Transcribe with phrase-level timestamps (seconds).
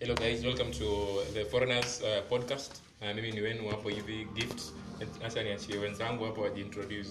[0.00, 0.86] hello guys welcome to
[1.34, 4.60] the foreigners uh, podcast uh, mimi ni wenu hapo hivi gift
[5.24, 7.10] acha niachie wenzangu hapo wajiintroduce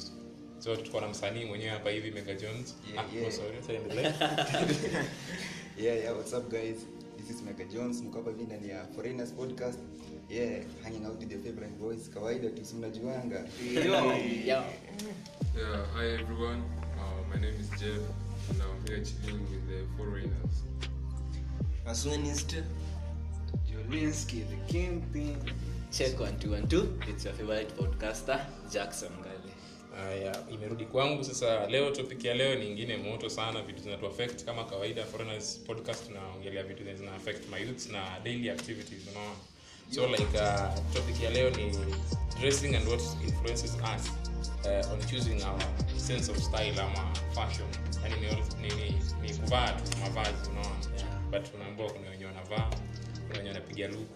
[0.60, 3.28] so tuko na msanii mwenyewe hapa hivi mega jones Yeah, ah, yeah.
[3.28, 4.02] oh, sorry acha niendelee.
[5.84, 6.78] yeah, yeah, what's up guys?
[7.18, 9.80] This is Mega Jones, mko hapa hivi ndani ya Foreigners Podcast.
[10.30, 12.10] Yeah, hanging out with your favorite boys.
[12.10, 13.46] Kawaida tu si mnajuanga.
[14.46, 14.66] Yeah,
[15.96, 16.62] hi everyone.
[16.98, 18.02] Uh, my name is Jeff,
[18.50, 20.64] and I'm here chilling with the foreigners.
[21.88, 22.64] Aswanist.
[23.70, 25.38] Jolinski, the kingpin.
[25.92, 26.98] check one two one two.
[27.08, 28.40] It's your favorite podcaster
[28.72, 29.52] jackson gale
[29.96, 31.24] haya imerudi kwangu.
[31.24, 33.62] Sasa leo topic ya leo ni ingine moto sana.
[33.62, 38.50] Vitu zinatu affect kama kawaida foreigners podcast naongelea vitu zina affect my youths na daily
[38.50, 39.36] activities unaona?
[39.92, 41.78] So like uh, topic ya leo ni
[42.40, 44.12] dressing and what influences us
[44.66, 45.62] uh, on choosing our
[45.98, 47.68] sense of style ama fashion.
[48.04, 50.76] Yani ni, ni, ni, ni kuvaa tu mavazi unaona
[51.36, 52.70] but unaambua kuna wenye wanavaa
[53.28, 54.16] kuna wenye wanapiga luku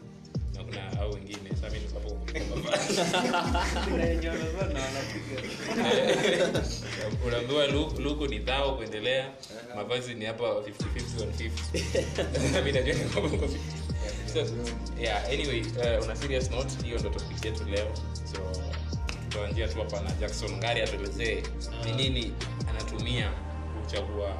[0.56, 1.50] na kuna au wengine.
[1.50, 1.86] Sasa mimi
[7.28, 7.68] unaambiwa
[8.00, 9.32] luku ni dhao kuendelea.
[9.76, 10.72] Mavazi ni hapa 50-50,
[11.74, 12.64] 150.
[12.64, 13.48] Mi najua ni kwamba
[14.34, 14.46] So,
[15.02, 16.70] yeah, anyway, uh, on a serious note?
[16.86, 17.88] Hiyo ndo topic yetu leo.
[18.32, 18.38] So
[19.30, 21.44] tutaanjia tu hapa na jackson ngari atuelezee
[21.86, 22.34] ni nini
[22.70, 23.32] anatumia
[23.82, 24.34] kuchagua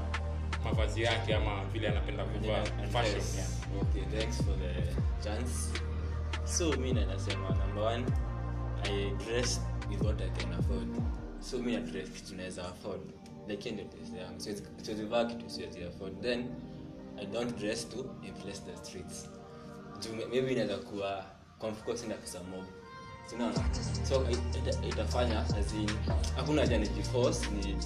[0.64, 3.50] mavazi yake ama vile anapenda kuvaa fashion yeah.
[3.82, 4.94] okay thanks for the
[5.24, 5.80] chance.
[6.46, 8.06] So mi nanasema number one
[8.84, 10.88] i dress with what i can afford.
[11.40, 13.02] So mi na dress kitu naweza afford.
[13.48, 14.40] Like ndio dress yangu.
[14.40, 16.22] Siwezi- siwezi vaa kitu siwezi afford.
[16.22, 16.46] Then
[17.18, 19.30] i don't dress to impress the streets.
[20.00, 21.26] Juu maybe inaweza kuwa
[21.60, 22.66] kwa mfuko sina pesa mob
[23.30, 23.64] sinaona
[24.10, 24.28] so
[24.90, 25.90] itafanya as in
[26.36, 27.78] hakuna haja nijiforce ni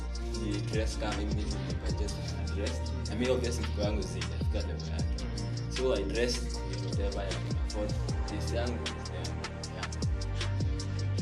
[0.45, 2.71] ni dress kama mimi nilipurchase na dress.
[3.09, 5.25] Na mimi obviously mko wangu si sijafika level yake.
[5.77, 6.41] So i dress
[6.85, 7.93] whatever i can afford.
[8.27, 8.77] This yangu
[9.13, 9.27] yeah.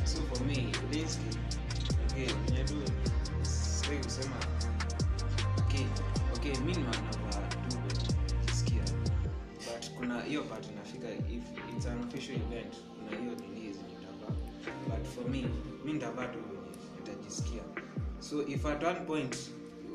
[0.06, 1.38] So for me, Jolinski,
[2.12, 2.28] okay,
[2.58, 2.92] you do
[3.42, 4.36] sitaki kusema
[5.58, 5.86] okay,
[6.36, 7.12] okay, mi ni navaa
[9.80, 11.44] tu kuna hiyo part inafika if
[11.78, 13.36] it's an official event kuna hiyo
[14.88, 15.46] but for me
[15.86, 16.58] mi ndavatu tu
[17.00, 17.62] nitajisikia.
[18.20, 19.38] So if at one point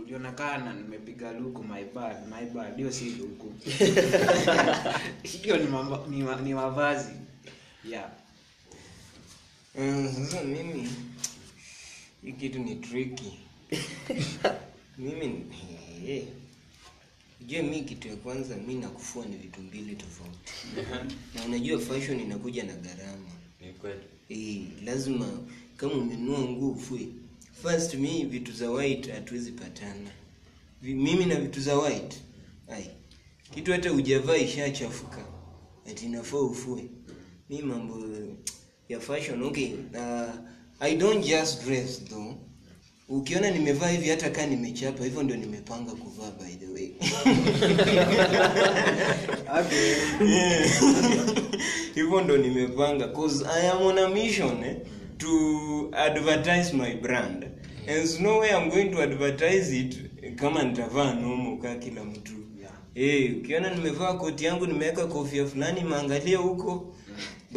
[0.02, 3.54] ulionekana nimepiga luku my bad my bad hiyo si luku.
[5.42, 7.12] Hiyo ni, mamba- ni, ma- ni mavazi
[7.90, 8.10] yeah.
[9.78, 10.88] Mm, sasa mimi
[12.22, 13.38] hii kitu ni triki
[14.98, 15.44] mimi
[16.06, 16.22] hey,
[17.40, 20.52] jua mi kitu ya kwanza mi nakufua ni vitu mbili tofauti.
[21.34, 23.30] Na unajua fashion inakuja na gharama.
[23.60, 25.28] Ni kweli Eh, lazima
[25.76, 27.08] kama umenunua nguo ufue.
[27.62, 30.10] First mi vitu za white hatuwezi patana.
[30.82, 32.16] Mimi na vitu za white
[32.68, 32.90] ai
[33.54, 35.24] kitu hata ujavaa ishachafuka
[35.90, 36.84] ati nafaa ufue.
[37.50, 38.02] Mi mambo
[38.88, 40.34] ya fashion okay uh,
[40.80, 42.34] i don't just dress though
[43.08, 46.86] ukiona nimevaa hivi hata kaa nimechapa hivyo ndio nimepanga kuvaa by the way.
[51.94, 54.76] Hivyo ndo nimepanga cause i am on a mission eh,
[55.18, 55.28] to
[55.92, 57.44] advertise my brand.
[57.44, 57.52] And
[57.86, 59.96] there's no way i'm going to advertise it
[60.36, 62.32] kama nitavaa nomo kaa kila mtu.
[62.94, 66.92] Eh, ukiona nimevaa koti yangu nimeweka kofia fulani maangalie huko.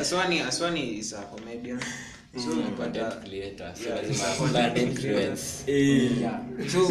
[0.00, 1.80] Aswani, Aswani is a comedian.
[2.44, 5.64] So, content creator so yeah, lazima content influence.
[5.68, 6.40] Eh, Yeah.
[6.68, 6.86] so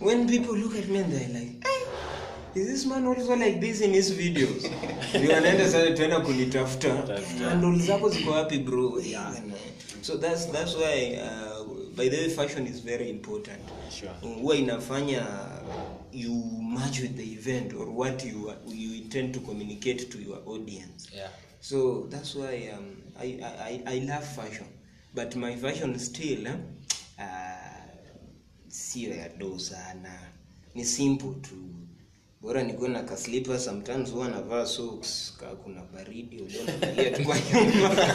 [0.00, 3.80] when people look at me and they're like "Hey, is this man also like this
[3.80, 4.62] in his videos?
[5.18, 7.20] Ndio wanaenda sasa tena kunitafuta.
[7.48, 9.00] Handle zako ziko wapi bro?
[9.00, 9.34] Yeah.
[10.02, 11.64] so that's that's why uh,
[11.96, 13.60] by the way fashion is very important.
[14.00, 14.12] Sure.
[14.40, 15.26] huwa inafanya
[16.12, 21.08] you match with the event or what you you intend to communicate to your audience.
[21.16, 21.30] Yeah.
[21.60, 22.84] So that's why um,
[23.20, 23.26] I,
[23.68, 24.66] I- I love fashion
[25.14, 26.56] but my version still eh,
[27.18, 27.64] uh,
[28.68, 30.18] sio ya do sana.
[30.74, 31.54] Ni simple tu.
[32.40, 35.34] Bora nikuwe na kaslipa sometimes huwa navaa socks.
[35.40, 37.90] Kaa kuna baridi ulionalia tu kwa nyumba.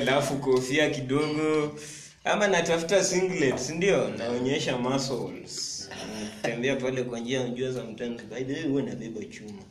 [0.00, 1.78] Alafu yeah, kofia kidogo.
[2.24, 4.08] Ama natafuta singlet ndio?
[4.08, 5.88] Naonyesha muscles.
[6.42, 9.62] Tembea pale kwa njia unajua sometimes by the way huwa nabeba chuma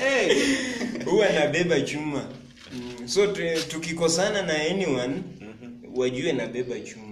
[0.00, 0.42] hey,
[1.04, 2.28] huwa nabeba chuma
[2.74, 3.26] mm, so
[3.70, 5.22] tukikosana na anyone
[5.94, 7.06] wajue nabeba chuma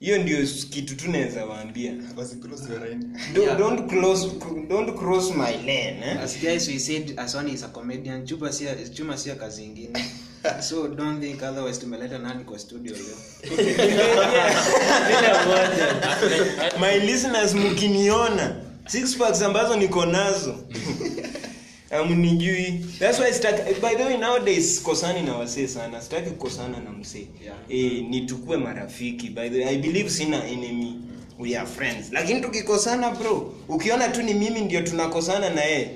[0.00, 0.38] hiyo ndio
[0.70, 3.06] kitu tu naweza waambia Basi close your line.
[3.34, 4.28] don't, don't, close,
[4.68, 6.20] don't cross my lane eh?
[6.20, 8.26] As guys we said Aswani is a comedian.
[8.26, 10.06] Chuma sia chuma sia kazi ingine.
[10.68, 13.16] so don't think otherwise tumeleta nani kwa studio leo?
[16.80, 18.56] My listeners mkiniona
[18.86, 20.54] six packs ambazo niko nazo
[21.90, 26.90] amnijui that's why sitaki, by the way nowadays kosani na wasee sana sitaki kukosana na
[26.90, 27.26] msee.
[27.44, 27.56] Yeah.
[27.68, 30.94] e, nitukue marafiki by the way i believe sina enemy.
[31.38, 32.12] We are friends.
[32.12, 35.90] Lakini tukikosana bro ukiona tu ni mimi ndio tunakosana na yeye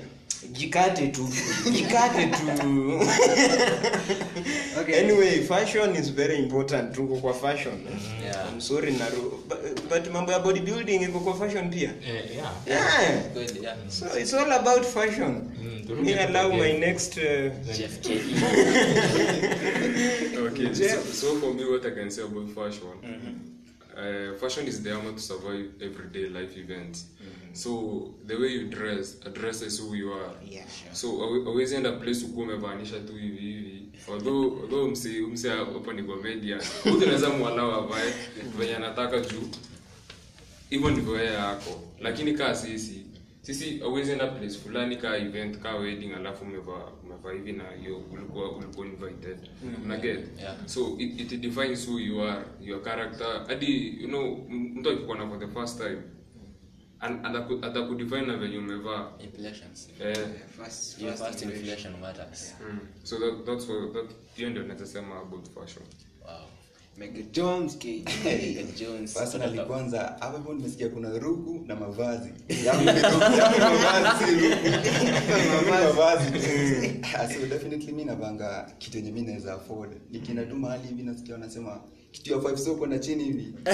[0.51, 1.29] jikate tu
[1.71, 2.27] jikate
[2.61, 3.01] tu
[4.81, 4.99] Okay.
[4.99, 7.73] anyway fashion is very important tuko kwa fashion
[8.23, 8.49] Yeah.
[8.53, 12.53] I'm sorry naru but, but mambo ya bodybuilding iko kwa fashion pia yeah, yeah.
[12.67, 13.23] yeah.
[13.33, 13.77] Kweli, yeah.
[13.89, 15.41] so it's all about fashion
[15.87, 17.99] Mm, me allow my next uh, Jeff.
[20.47, 23.35] Okay, so, so for me, what I can say about fashion, mm -hmm.
[23.97, 27.05] uh, fashion is the armor to survive everyday life events.
[27.57, 30.31] So the way you dress addresses who you are.
[30.51, 30.93] yeah sure.
[30.95, 35.93] So awe- awezi enda place ukuwa umevaanisha tu hivi hivi although although msi msi hapo
[35.93, 38.13] ni comedian mtu anaweza mwalao avae
[38.57, 39.47] venye anataka juu
[40.69, 43.03] hivyo ndivyo yeye yako lakini kaa sisi
[43.41, 47.97] sisi awezi enda place fulani ka event ka wedding alafu umevaa umevaa hivi na hiyo
[48.13, 49.87] ulikuwa ulikuwa invited mm-hmm.
[49.87, 50.55] na get Yeah.
[50.67, 55.39] so it, it defines who you are your character hadi you know mtu akikuona for
[55.39, 55.97] the first time
[57.61, 59.11] atakudefine na venye umevaa.
[63.03, 65.85] So that, that's what that hiyo ndio nazasema about fashion.
[66.25, 66.47] Wow.
[67.31, 67.77] Jones
[68.79, 69.13] Jones.
[69.13, 72.29] personally kwanza hapa hapo nimesikia kuna ruku na mavazi.
[72.65, 74.35] Yangu ni ruku, yangu ni mavazi.
[75.69, 76.31] Mavazi
[77.17, 79.91] Ah, so definitely mi navanga kitu yenye mi naweza afford.
[80.11, 81.81] Nikienda tu mahali hivi nasikia wanasema
[82.17, 82.39] kitu ya
[82.87, 83.53] na chini hivi.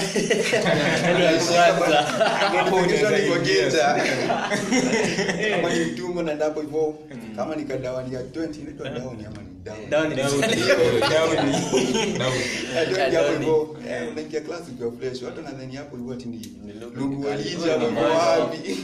[7.36, 9.90] Kama ni hapo kama ni ya 20 inaitwa down ama ni down.
[9.90, 10.34] Down is-
[13.08, 13.76] Ndio hapo hivyo
[14.12, 17.56] unaingia class ukiwa fresh watu nadhani hapo hivyo ati ni Ni look lugu kali.
[17.56, 18.78] walija mambo wapi?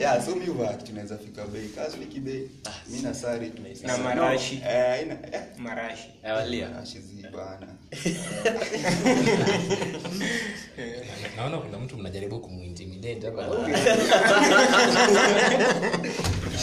[0.00, 1.68] Yeah so mi huwa kitu naweza fika bei.
[1.68, 2.50] Kazi ni kibei.
[2.88, 3.52] Mi na sari.
[3.86, 4.62] na marashi.
[4.70, 5.06] Eh
[5.58, 6.08] marashi.
[6.24, 6.68] Awalia.
[11.36, 13.46] naona kuna mtu mnajaribu kumuintimidate hapa.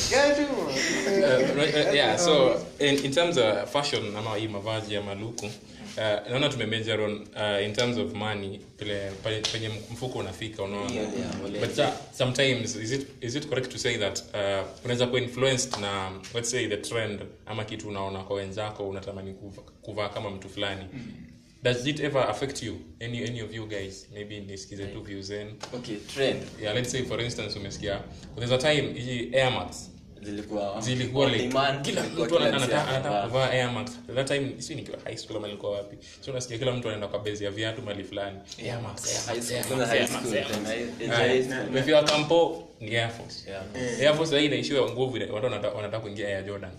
[0.07, 5.49] Uh, uh, yeah so in, in terms of fashion ama hii mavazi ya maluku
[5.97, 11.07] uh, naona tumemajor on uh, in terms of money pile penye mfuko unafika unaona Yeah,
[11.19, 11.85] yeah, but uh,
[12.17, 16.49] sometimes is it, is it correct to say that uh, unaweza ku influenced na let's
[16.51, 20.99] say the trend ama kitu unaona kwa wenzako unatamani kuva- kuvaa kama mtu fulani mm.
[21.63, 24.95] does it ever affect you any, any of you guys maybe nisikize right.
[24.95, 26.41] tu views zenu Okay, trend.
[26.61, 28.01] yeah let's say for instance umesikia
[28.35, 29.91] there's a time hii air max
[30.27, 31.49] Zilikuwa zilikuwa like
[31.81, 33.91] kila mtu anataka anataka kuvaa air max.
[34.15, 35.97] That time si nikiwa high school ama nilikuwa wapi.
[36.21, 38.39] So unasikia kila mtu anaenda kwa base ya viatu mali fulani.
[38.63, 40.25] Air max air max
[41.69, 43.51] umefika kampo ni air force.
[44.01, 46.71] Air force hii inaishiwa nguvu watu wanataka kuingia air jordan.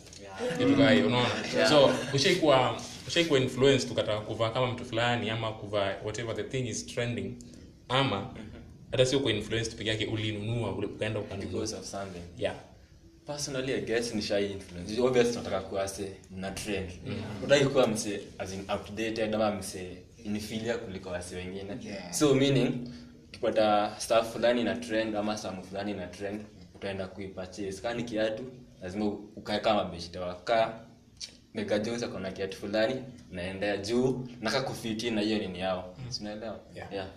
[0.59, 1.69] Kitu kama hiyo unaona?
[1.69, 6.87] So ushaikuwa ushaikuwa influenced ukataka kuvaa kama mtu fulani ama kuvaa whatever the thing is
[6.87, 7.33] trending.
[7.89, 8.35] Ama
[8.91, 11.67] hata sio kwa influenced peke yake ulinunua ukaenda ukanunua.
[12.39, 12.55] yeah
[13.29, 15.01] personally i guess ni shy influence.
[15.01, 16.91] Obviously tunataka kuwa se na trend.
[17.45, 21.79] Unataka kuwa mse as in updated ama mse inferior kuliko wasi wengine.
[21.83, 22.13] Yeah.
[22.13, 22.89] so meaning
[23.29, 26.41] ukipata staff fulani na trend ama samu fulani na trend
[26.75, 27.83] utaenda kuipurchase.
[27.83, 28.43] Kani kiatu
[28.83, 29.07] lazima
[29.37, 30.81] ukae kama beshte wakaa
[31.55, 35.95] Mega Jones akona kiatu fulani naendea juu naka kufiti na hiyo nini yao.
[35.99, 36.13] Mm.
[36.13, 36.93] sinaelewa Yeah.
[36.93, 37.09] yeah.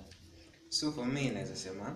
[0.69, 1.95] So for me naweza sema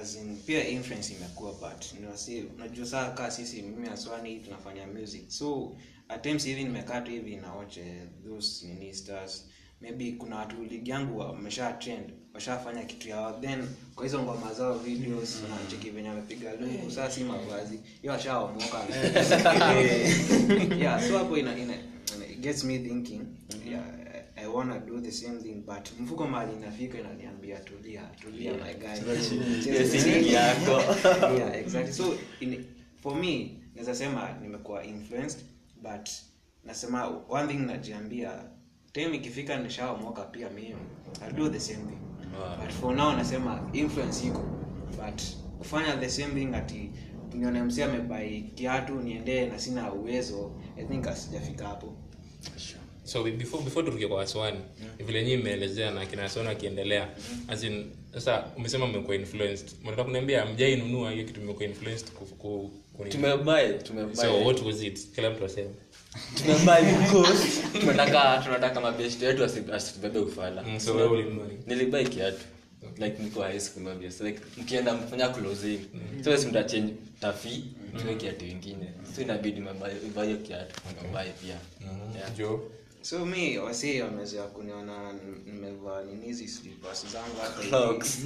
[0.00, 4.86] as in, pia influence imekuwa but ni wasi unajua saa kaa sisi mimi aswani tunafanya
[4.86, 5.28] music.
[5.30, 5.76] So
[6.08, 9.48] at times hivi nimekaa tu hivi naoche eh, those nini stars.
[9.80, 13.40] Maybe kuna watu ligi yangu wamesha trend washafanya kitu yao.
[13.40, 18.78] Then kwa hizo ngoma zao videos unacheki venye wamepiga lungu saa si mavazi hiyo washaomoka.
[20.78, 21.74] Yeah so hapo ina, ina,
[22.16, 23.22] ina, it gets me thinking.
[23.70, 23.84] Yeah,
[24.42, 28.96] I wanna do the same thing but mfuko mali inafika inaniambia tulia tulia my guy.
[30.32, 30.82] Yako.
[31.38, 31.92] Yeah exactly.
[31.92, 32.64] So in,
[33.02, 35.44] for me naweza sema nimekuwa influenced
[35.82, 36.08] but
[36.64, 38.44] nasema one thing najiambia
[38.92, 40.76] time ikifika nishaomoka pia mimi
[41.26, 41.98] I'll do the same thing.
[42.38, 42.56] Wow.
[42.64, 44.40] but for now nasema influence iko.
[45.04, 45.22] But
[45.58, 46.90] kufanya the same thing ati
[47.34, 51.94] nione msi amebai kiatu niendee na sina uwezo i think asijafika hapo
[53.12, 54.58] so before before turukie kwa waswani
[55.06, 57.08] vile nyii mmeelezea na kina waswani wakiendelea
[57.48, 59.70] as in sasa umesema mmekuwa influenced.
[59.82, 62.70] Mnataka kuniambia mjainunua hiyo kitu mmekuwa influenced ku, ku,
[63.08, 65.12] tumebuy tumebuy so what was it?
[65.14, 65.70] Kila mtu asema
[66.34, 70.62] because tunataka tunataka mabest yetu asibebe ufala.
[70.62, 71.60] Mm, so wewe ulinunua nini?
[71.66, 72.44] nilibai kiatu.
[72.98, 74.20] Like niko high school obvious.
[74.20, 75.78] Like mkienda mfanya closing.
[76.24, 77.64] So si mtachange tafi
[78.02, 78.86] tuwe kiatu ingine.
[79.16, 79.60] So inabidi
[80.10, 81.56] mbayo kiatu mbaye pia.
[82.16, 82.36] Yeah.
[82.36, 82.70] jo
[83.02, 85.12] so mi wasi wamezoea kuniona
[85.46, 87.68] nimevaa nini hizi slippers zangu.
[87.68, 88.18] Crocs.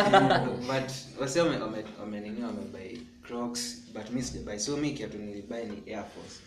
[0.70, 0.90] but
[1.20, 6.04] wasi wame- wame- wamenini wamebai crocs but mi sijabai so mi kiatu nilibai ni air
[6.04, 6.40] force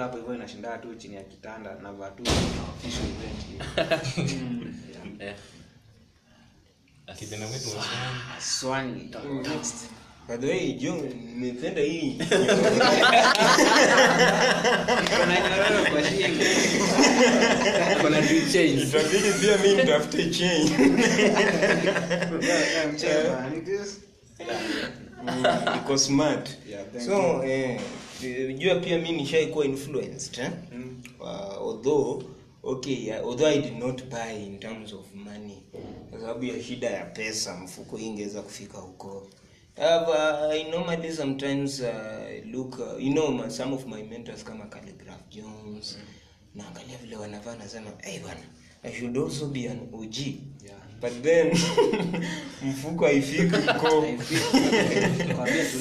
[0.00, 3.46] hapo hivyo inashindaa tu chini ya kitanda navaa tu official event.
[5.18, 5.34] Eh.
[7.18, 7.84] kijana wetu wa
[8.40, 9.10] swani
[9.42, 9.74] next
[10.28, 10.96] by the way jo
[11.34, 12.18] nimependa hii
[15.20, 16.44] Kuna nyororo kwa shingo.
[18.02, 18.82] Kuna two chains.
[18.88, 20.70] itabidi pia mi nitafute chain
[22.94, 24.00] mchema, ni this.
[25.76, 27.80] iko smart Yeah, so eh,
[28.58, 30.50] jua pia mi nishaikuwa influenced eh?
[31.20, 31.28] uh,
[31.68, 32.22] although
[32.62, 35.62] okay yeah, although i did not buy in terms of money
[36.10, 39.28] kwa sababu ya shida ya pesa mfuko hii ingeweza kufika huko
[39.78, 44.64] Uh, I normally sometimes uh, look uh, you know my, some of my mentors kama
[44.70, 45.98] Calligraph Jones
[46.54, 48.40] naangalia vile wanavaa nasema hey bwana
[48.82, 50.16] I should also be an OG
[50.64, 50.78] Yeah.
[51.00, 51.50] but then
[52.68, 53.56] mfuko haifiki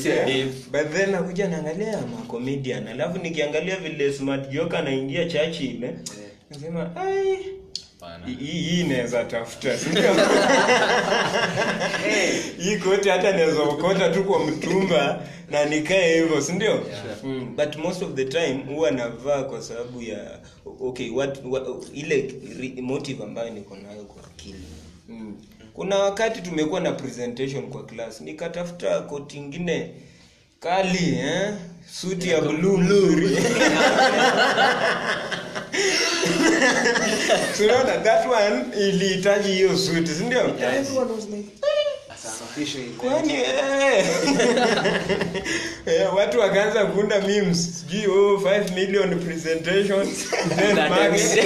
[0.02, 0.52] Sio Dave.
[0.72, 5.96] but then nakuja naangalia macomedian alafu nikiangalia vile smart joka anaingia chachi ile
[6.50, 7.38] nasema ai.
[8.26, 9.70] Hii hii inaweza tafuta
[12.60, 15.20] hii koti hata naweza ukota tu kwa mtumba
[15.50, 16.84] na nikae hivyo si ndio?
[17.24, 17.56] Mm.
[17.56, 20.40] but most of the time huwa navaa kwa sababu ya
[20.82, 22.34] okay what, what, ile
[22.82, 24.64] motive ambayo niko nayo kwa akili.
[25.10, 25.38] Mm.
[25.74, 29.92] kuna wakati tumekuwa na presentation kwa class nikatafuta koti ingine
[30.60, 31.54] kali eh?
[31.92, 32.78] suti ya blue
[36.70, 41.50] nzuri tunaona that one ilihitaji hiyo suti si ndio Everyone was like,
[42.44, 42.98] official event.
[42.98, 44.06] kwani eh.
[45.86, 50.08] Eh, watu wakaanza kuunda memes sijui oh, 5 million presentation
[50.56, 51.42] then That Max- MC.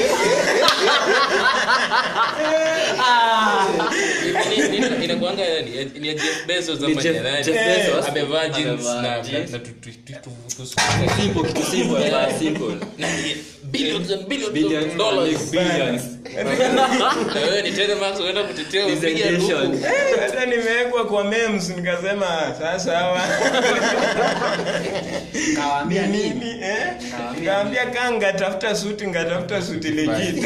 [5.03, 5.43] Inakuanga
[5.99, 6.79] ni- Bezos
[8.07, 9.01] amevaa jeans na-
[12.11, 13.07] na kitu na
[13.71, 15.51] billions and billions of dollars.
[15.51, 16.01] billions.
[17.33, 19.25] Na wewe Max unaenda kutetea upiga.
[19.25, 23.21] Eh, nimewekwa kwa memes nikasema sasa hawa
[25.55, 26.51] Kawaambia nini?
[26.61, 26.77] eh?
[27.45, 30.45] Kaambia kaa ngatafuta suti ngatafuta suti legit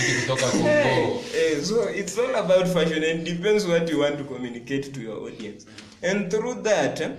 [0.00, 0.20] Define.
[0.20, 1.20] Kutoka Kongo.
[1.36, 5.26] Eh, so it's all about fashion and depends what you want to communicate to your
[5.26, 5.66] audience.
[6.02, 7.10] And through that eh,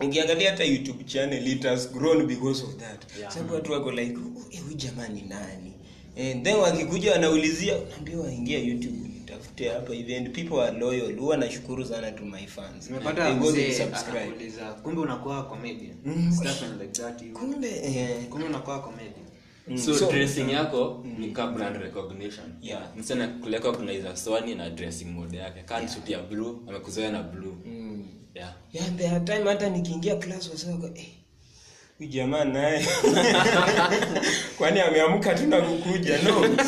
[0.00, 3.04] ukiangalia hata youtube channel it has grown because of that.
[3.20, 3.32] Yeah.
[3.32, 5.72] sababu watu wako like "Oh, huyu jamani nani?
[6.32, 10.14] And then wakikuja wanaulizia unaambia waingia youtube nitafute hapa hivi.
[10.16, 11.16] And people are loyal.
[11.16, 12.90] Huwa nashukuru sana to my fans.
[12.90, 15.94] Nimepata mzee anakuuliza kumbe unakuwa comedian?
[16.04, 16.32] Mm.
[16.32, 19.25] Stuff like that kumbe eh, kumbe unakuwa comedian
[19.74, 22.46] so, so- dressing yako ni ka brand recognition.
[22.62, 22.82] Yeah.
[22.96, 23.72] msana kuleka
[24.16, 25.62] swani na dressing mode yake.
[25.62, 27.54] Kan suit ya blue amekuzoea na blue.
[27.66, 28.04] Mm.
[28.34, 28.52] yeah.
[28.72, 31.06] Yeah, there time hata nikiingia class wasema eh
[31.98, 32.86] huyu jamaa naye.
[34.58, 36.18] Kwani ameamka tu na kukuja?
[36.22, 36.46] No.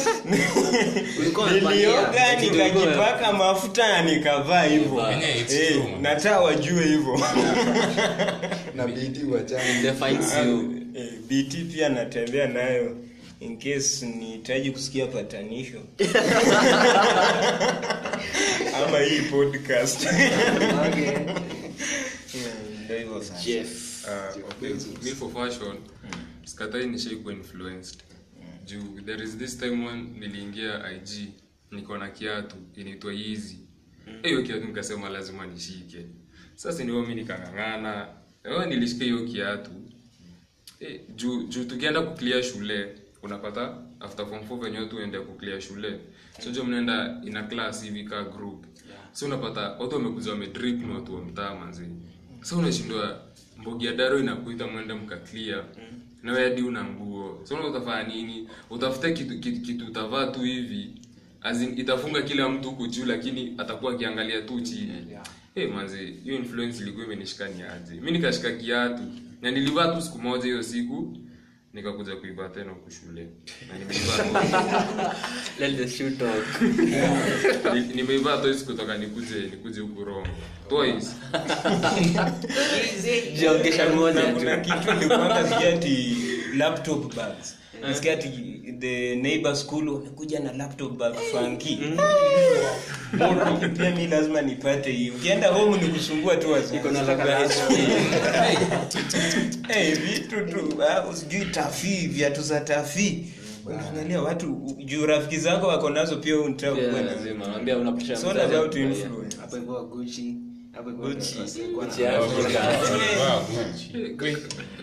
[1.71, 5.11] Nilioga nikajipaka mafuta nikavaa hivyo?
[5.50, 7.21] Eh, nataa wajue hivyo.
[8.75, 9.25] Na bidi
[11.28, 12.97] bt pia natembea nayo
[13.40, 15.78] in case nihitaji kusikia patanisho.
[18.87, 20.06] Ama hii podcast.
[22.35, 23.44] Mm, ndio hivyo sasa.
[23.44, 24.06] jeff.
[25.04, 25.76] Me for fashion
[26.44, 27.99] sikatai nishaikuwa influenced.
[28.64, 31.28] Juu there is this time one niliingia ig
[31.70, 33.56] niko na kiatu inaitwa easy
[34.23, 36.06] hiyo kiatu nikasema lazima nishike.
[36.54, 38.08] Sasa niwo mi nikang'ang'ana.
[38.68, 39.70] Nilishika hiyo kiatu
[40.80, 46.00] eh, juu juu tukienda kuclear shule unapata after form 4 venye watu kuklia shule.
[46.44, 48.64] So jo mnaenda ina class hivi ka group.
[49.12, 51.85] So unapata watu wamekuja wamedrip na watu wa mtaa manzi.
[52.42, 53.20] So unashindwa
[53.58, 54.94] mbogi ya daro inakuita mwende
[56.23, 57.40] na wewe hadi una nguo.
[57.44, 58.49] So utafanya nini?
[58.70, 60.90] Utafute kitu, kitu, kitu utavaa tu hivi.
[61.42, 65.06] Azin itafunga kila mtu huku juu lakini atakuwa akiangalia tu chini.
[65.54, 67.94] Hey, manzi hiyo influence ilikuwa imenishika ni aje?
[68.00, 69.02] Mi nikashika kiatu
[69.42, 71.16] na nilivaa tu siku moja hiyo siku
[71.73, 73.28] nikakuja kuivaa tena huku shule.
[73.68, 75.14] Na nimeiba
[75.61, 76.62] Let the shoe talk.
[77.75, 77.95] Ni-
[78.37, 80.28] toys kutoka nikuje nikuje huku Rome.
[80.68, 81.04] Toys.
[83.38, 84.61] Jiongesha moja tu.
[84.61, 86.16] kitu nilikuanga sikia ati
[86.57, 88.28] laptop bags nasikia ati
[88.78, 91.78] the neighbor school wamekuja na laptop bag funky.
[93.76, 95.11] Pia mi lazima nipate hii.
[95.11, 96.49] Ukienda home ni kusumbua tu.
[99.68, 103.26] Eh, vitu tu ah, sijui tafi viatu za tafii
[103.66, 107.11] unaangalia watu juu rafiki zako wako nazo pia unataka kuwa na-
[108.44, 109.37] about influence.
[109.40, 110.35] hapo hivyo Gucci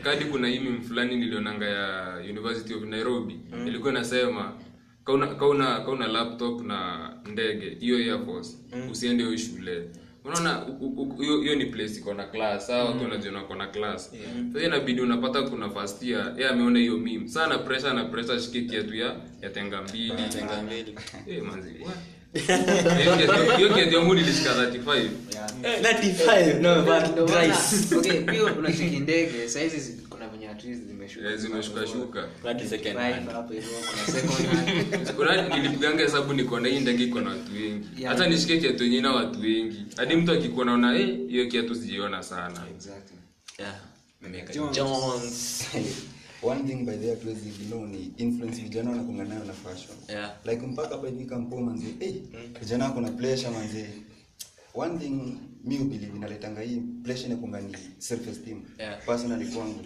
[0.04, 3.40] kadi kuna hii fulani nilionanga ya University of Nairobi.
[3.68, 4.54] Ilikuwa inasema
[5.06, 8.58] kauna kauna kauna laptop na ndege hiyo Air Force.
[8.92, 9.90] Usiende hiyo shule.
[10.26, 10.66] Unaona
[11.42, 12.68] hiyo ni place iko na class.
[12.68, 14.12] Sawa watu wanajiona wako na class.
[14.54, 17.28] Sasa inabidi unapata kuna first year yeye ameona hiyo meme.
[17.28, 20.14] Sana pressure na pressure shike kiatu ya ya tenga mbili.
[20.30, 20.96] Tenga mbili.
[21.28, 21.70] eh manzi
[22.36, 22.98] what?
[23.02, 25.10] Hiyo kiatu- hiyo kiatu yangu nilishika 35
[25.64, 25.82] Yeah.
[25.82, 27.96] 95, no, but Ndio maana- thrice.
[27.96, 33.30] okay, pia unacheki ndege saizi kuna venye Eh, zimeshuka shuka That is second Five hand.
[33.32, 34.48] hapo hivyo, kuna second
[34.92, 35.12] hand.
[35.16, 39.12] Kuna- nilipiganga hesabu nikona hii ndege iko na watu wengi hata nishike kiatu yenye na
[39.12, 43.18] watu wengi hadi mtu akikuwa naona eh, hiyo kiatu sijiona sana Exactly.
[43.60, 43.76] Yeah.
[44.56, 44.76] Jones.
[44.76, 45.66] Jones.
[46.44, 49.98] One thing by the way hatuwezi ignore ni influence vijana wanakunga nayo na fashion.
[50.10, 50.38] Yeah.
[50.46, 52.16] like mpaka by hivi kampo manzi eh
[52.60, 53.86] vijana kuna pressure manzi
[54.76, 59.06] one thing mi believe inaletanga hii pressure inakunga ni self esteem Yeah.
[59.06, 59.80] personally kwangu.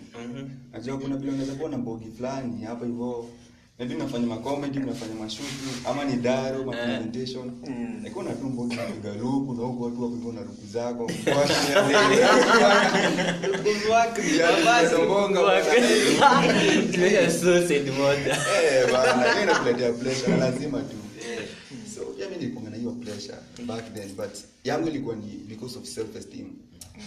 [0.71, 3.25] Najua kuna vile unaweza kuwa na bogi fulani hapa hivyo
[3.79, 5.49] maybe mnafanya macomedy mnafanya mashuti
[5.85, 7.51] ama ni daro ma presentation.
[8.03, 11.03] Like una tu mbogi unapiga luku na huko watu na luku zako?
[17.91, 18.37] Moja.
[18.63, 18.87] Eh,
[19.31, 20.95] hiyo inakuletea pressure lazima tu.
[21.95, 25.85] So yeah, mimi nilikuwa na hiyo pressure back then but yangu ilikuwa ni because of
[25.85, 26.47] self esteem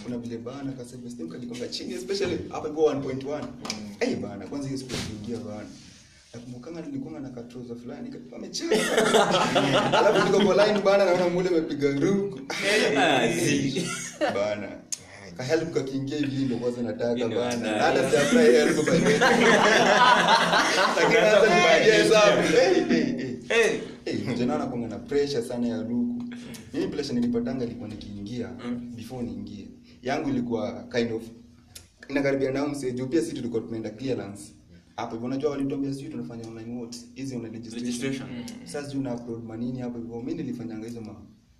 [0.03, 3.43] kuna vile bana ka self esteem kalikonga chini especially hapa kwa 1.1
[3.99, 5.67] eh bana kwanza hiyo siku kuingia bana
[6.33, 8.71] nakumbukanga nilikuwa na katoza fulani kalikuwa amechana
[9.99, 12.39] alafu niko kwa line bana naona mule amepiga ruku
[14.33, 14.67] bana.
[15.37, 17.69] Ka help kakiingia hivi ndio kwanza nataka bana.
[17.69, 19.17] hata sija apply help by the way.
[19.17, 21.01] hata
[21.39, 24.47] kupigia hesabu eh eh Eh, Eh,
[24.89, 26.23] na pressure sana ya ruku
[26.73, 28.49] mimi pressure nilipatanga ilikuwa nikiingia
[28.95, 29.67] before niingie.
[30.03, 31.23] Yangu ilikuwa kind of
[32.09, 34.43] inakaribia na mse juu pia sisi tulikuwa tumeenda clearance
[34.95, 38.27] hapo hivyo unajua walituambia sijui tunafanya online votes hizi una registration,
[38.63, 40.19] sasa sijui una upload manini hapo hivyo.
[40.19, 41.15] Mimi nilifanyanga hizo ma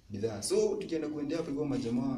[0.10, 0.42] bidhaa.
[0.42, 2.18] So tukienda kuendea hapo hivyo majamaa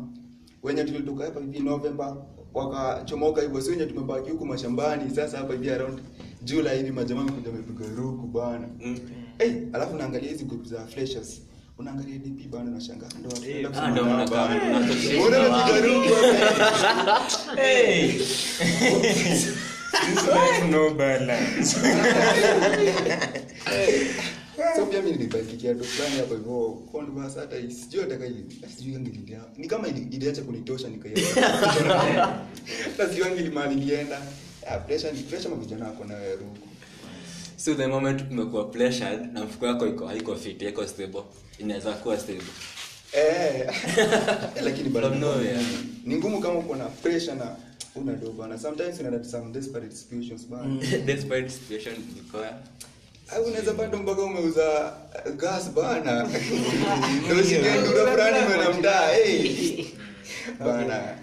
[0.63, 2.17] wenye tulitoka hapa hivi November
[2.53, 3.61] wakachomoka hivyo.
[3.61, 5.99] Sio wenye tumebaki huko mashambani sasa hapa hivi around
[6.43, 8.67] July hivi majamaa wamekuja wamepiga ruku bana.
[9.39, 11.41] Eh, alafu naangalia hizi group za freshers.
[11.77, 13.09] Unaangalia DP bana unashangaa.
[13.19, 14.73] Ndo wanaenda ah, ndo kusoma mnakaa- bana.
[14.73, 16.09] wamepiga ruku?
[16.95, 17.21] Hapa?
[19.95, 20.15] eh.
[20.15, 21.75] Life no balance.
[24.75, 26.81] So pia mimi nilibaki kiatu fulani hapo hivyo.
[26.91, 28.17] Converse hata sijui hata
[28.77, 29.39] sijui yangu ililia.
[29.57, 31.23] Ni kama iliacha kunitosha nikaiacha.
[32.97, 34.21] Sasa sijui yangu ilimali ilienda.
[34.67, 36.67] Ah, pressure ni pressure mavijana wako na ruku.
[37.57, 41.23] so the moment umekuwa pressured na mfuko yako iko haiko fit iko stable
[41.59, 42.43] inaweza kuwa stable
[43.13, 43.67] Eh.
[44.65, 45.09] lakini bado
[46.05, 47.55] ni ngumu kama uko na pressure na
[47.95, 48.57] una do bana.
[48.57, 50.79] Sometimes una some desperate situations bana.
[51.05, 52.37] despite situation iko
[53.31, 54.93] Au unaweza bado mpaka umeuza
[55.25, 56.23] uh, gas bana.
[57.23, 58.87] Ndio usikiendura fulani.
[59.23, 59.85] Eh.
[60.59, 61.17] Bana.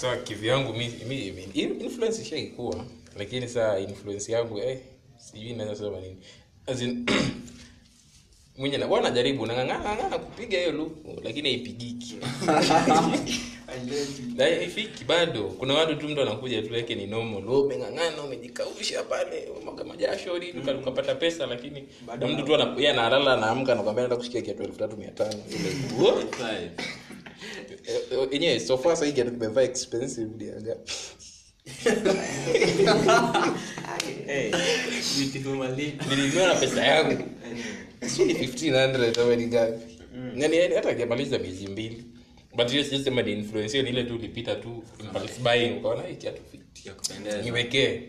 [0.00, 2.84] so kivyangu mi, mi, mi influence ishaikuwa
[3.18, 4.78] lakini saa influence yangu eh,
[5.16, 6.16] sijui naweza sema nini
[6.80, 7.06] in,
[8.58, 8.86] mwenye na
[9.46, 12.16] nang'ang'ana kupiga hiyo luku lakini haipigiki
[14.36, 17.46] Na ifiki bado kuna watu tu mtu anakuja tu yake ni normal.
[17.48, 20.78] Wewe umeng'ang'ana umejikausha pale umwaga majasho nini mm.
[20.78, 21.84] ukapata pesa lakini
[22.18, 26.68] na mtu tu yeye analala anaamka anakuambia naenda kushikia kiatu 3500
[27.86, 30.92] Eh, eh, yenyewe so far sasa hii kiatu kimevaa expensive dia ngapi
[36.10, 37.22] nilinunua na pesa yangu.
[38.06, 39.98] Si ni 1500 ama ni ngapi?
[40.36, 42.04] Yani yani hata hajamaliza miezi mbili
[42.56, 46.42] but hiyo sisi sema influence hiyo ile tu ulipita tu impulse buying ukaona hii kiatu
[46.50, 46.86] fit.
[46.86, 47.42] Ya kupendeza.
[47.42, 48.00] Niwekee.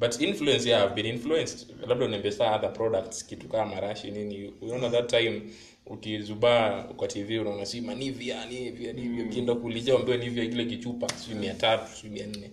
[0.00, 1.66] But influence yeah, I've been influenced.
[1.88, 4.52] Labda uniambia saa other products kitu kama marashi nini.
[4.60, 5.42] Unaona that time
[5.86, 11.34] ukizubaa kwa tv unaona si manivia nivia nivia ukienda kuulizia ambiwe nivia kile kichupa si
[11.34, 12.50] mia tatu si mia nne.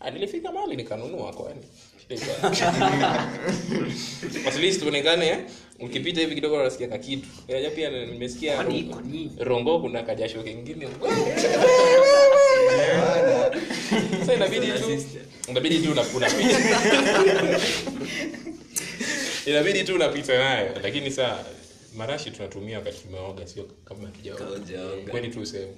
[0.00, 1.60] Ah, nilifika mahali nikanunua kwani?
[4.48, 5.38] At least uonekane eh,
[5.80, 7.28] ukipita hivi kidogo unasikia kakitu.
[7.48, 10.88] Unajua pia nimesikia Kwani rongo kuna kajasho kengine
[14.36, 15.02] inabidi tu
[15.48, 16.30] inabidi tu unapita.
[19.46, 20.74] Inabidi tu unapita nayo.
[20.82, 21.44] Lakini saa
[21.96, 25.28] marashi tunatumia wakati tumeoga sio kama tujaoga Haujaoga.
[25.28, 25.72] tu sehemu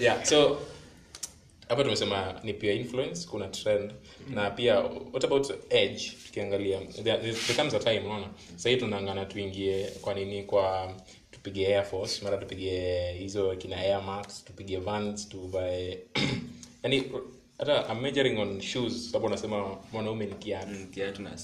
[0.00, 0.58] yeah so
[1.70, 3.92] hapa tumesema ni pia influence kuna trend.
[4.30, 8.28] Na pia what about edge tukiangalia there, there becomes a time unaona?
[8.56, 10.94] Sahii tunaangana tuingie kwa nini kwa
[11.30, 15.98] tupige air force mara tupige hizo kina air max tupige vans tuvae
[16.82, 17.12] yani
[17.58, 20.70] hata I'm measuring on shoes sababu unasema mwanaume ni kiatu.
[20.70, 21.38] Mm, kiatu na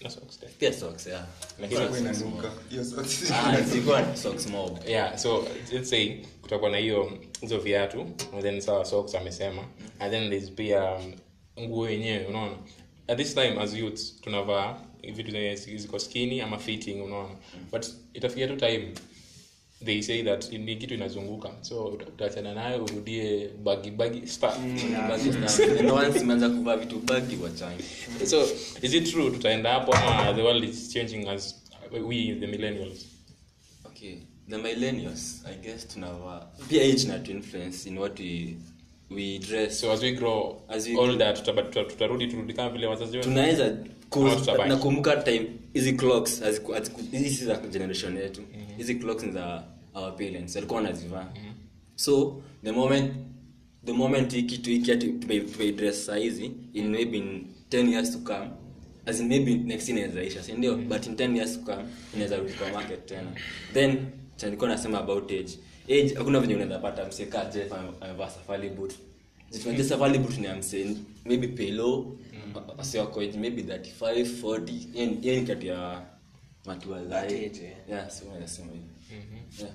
[0.00, 0.36] Na socks.
[0.42, 0.58] yali- na.
[0.58, 1.26] Pia socks, yeah.
[1.60, 2.52] Lakini Socks inanuka.
[2.70, 3.30] Hiyo socks.
[3.30, 4.78] Ah, zilikuwa socks mob.
[4.88, 8.00] yeah so let's say kutakuwa na hiyo hizo viatu
[8.32, 9.64] and then sawa socks amesema
[9.98, 11.12] and then there's pia um,
[11.60, 12.56] nguo yenyewe unaona
[13.08, 14.80] at this time as youths tunavaa
[15.14, 17.34] vitu zenye ziko skini ama fitting unaona
[17.72, 18.92] but itafikia tu time
[19.84, 21.50] they say that ni kitu inazunguka.
[21.60, 27.38] So utaachana nayo urudie bagibagimeanza once umeanza kuvaa vitu bagi
[28.26, 28.42] so
[28.82, 29.30] is it true?
[29.30, 31.54] Tutaenda hapo ama the world is changing as
[31.92, 33.06] we the millennials?
[33.84, 34.14] Okay
[34.48, 38.56] the millennials i guess tunava pia age na to influence in what we
[39.10, 39.80] we dress.
[39.80, 43.28] So as we grow As we older tutarudi tuta- tutarudi turudi kama vile wazazi wetu.
[43.28, 43.76] Tunaweza
[44.68, 46.42] nakumbuka time hizi clocks
[47.12, 48.42] hizi za generation yetu
[48.76, 50.54] hizi clocks ni za our parents.
[50.54, 51.28] Walikuwa wanazivaa.
[51.94, 53.12] So the moment
[53.84, 58.50] the moment hii kitu hiki tumeidress saa hizi in maybe in 10 years to come.
[59.06, 60.76] As in maybe next year inaweza isha si ndio?
[60.76, 61.84] But in 10 years to come
[62.14, 63.32] inaweza rudi kwa market tena.
[63.74, 63.98] Then
[64.36, 65.58] chanilikuwa nasema about age.
[65.88, 67.04] Age hakuna venye unaweza pata.
[67.08, 68.92] Mseka jeff amevaa safari boot.
[69.62, 70.86] Tunajua safari boot ni amse
[71.24, 72.16] maybe pelo
[72.78, 76.02] wasi wako age maybe 35 40 yani ni- kati ya
[76.66, 77.76] watu wa That zai age, eh.
[77.88, 78.88] yeah so nasema hivyo
[79.58, 79.74] yeah.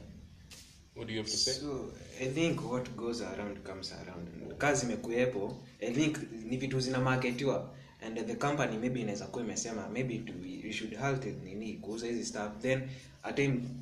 [0.95, 1.53] What do you have to say?
[1.53, 4.27] So i think what goes around comes around.
[4.57, 6.17] Kazi imekuwepo i think
[6.49, 7.73] ni vitu zinamaketiwa
[8.05, 12.07] and the company maybe inaweza kuwa imesema maybe to, we should halt it, nini kuuza
[12.07, 12.81] hizi stuff then
[13.23, 13.33] a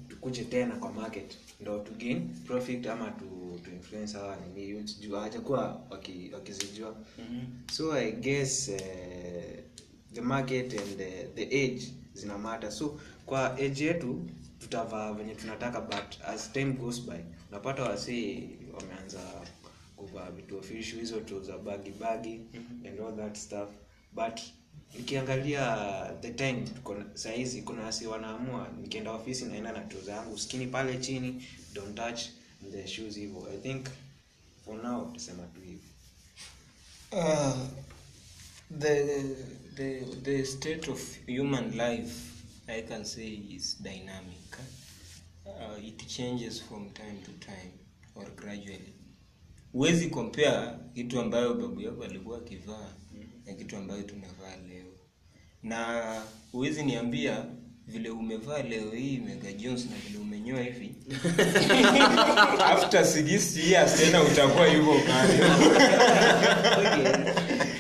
[0.08, 3.26] tukuje tena kwa market ndo to gain profit ama to,
[3.66, 6.30] to influence hawa nini youths juu hawajakuwa waki-
[7.32, 7.72] -hmm.
[7.74, 8.78] so i guess uh,
[10.14, 11.82] the market and the, the age
[12.20, 14.22] zina so kwa age yetu
[14.60, 19.20] tutavaa venye tunataka but as time goes by unapata wasee wameanza
[19.96, 22.40] kuvaa vitu ofishu hizo tu za bagi bagi
[22.88, 23.70] and all that stuff.
[24.14, 24.40] But
[24.98, 25.78] nikiangalia
[26.22, 26.66] the time
[27.14, 32.22] sahizi kuna wasi wanaamua nikienda ofisi naenda na tuza yangu skini pale chini don't touch
[32.72, 33.48] the shoes hivyo.
[33.54, 33.86] I think
[34.66, 35.90] for now tusema tu hivyo.
[37.12, 37.58] Uh,
[38.70, 39.36] the,
[39.76, 44.36] the, the state of human life, I can say, is dynamic.
[45.46, 47.74] Uh, it changes from time to time
[48.16, 48.94] or gradually.
[49.74, 52.94] Huwezi compare kitu ambayo babu yako alikuwa akivaa
[53.46, 54.86] na kitu ambayo tunavaa leo,
[55.64, 56.04] na
[56.52, 57.46] huwezi niambia
[57.88, 60.96] vile umevaa leo hii Mega Jones na vile umenyoa hivi
[62.74, 64.68] after 60 years tena utakuwa
[65.08, 65.38] pale.
[65.38, 65.44] So,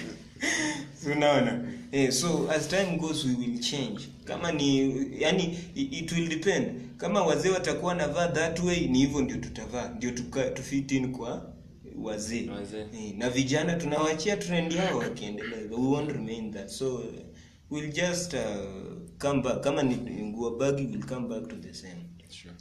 [1.12, 1.74] unaona?
[1.92, 4.08] Eh, so as time goes we will change.
[4.24, 6.82] Kama ni yani it will depend.
[6.98, 9.90] Kama wazee watakuwa navaa that way ni hivyo ndio tutavaa.
[9.90, 10.12] Ndio
[10.56, 11.54] tufit in kwa
[11.98, 12.50] wazee.
[12.50, 12.80] Waze.
[12.80, 15.60] eh, na vijana tunawachia trend yao wakiendelea.
[15.60, 16.68] We won't remain that.
[16.70, 17.04] So
[17.72, 18.40] we'll just uh,
[19.18, 19.62] come back.
[19.64, 22.06] Kama ni nguo bagi will come back to the same.
[22.30, 22.54] Sure.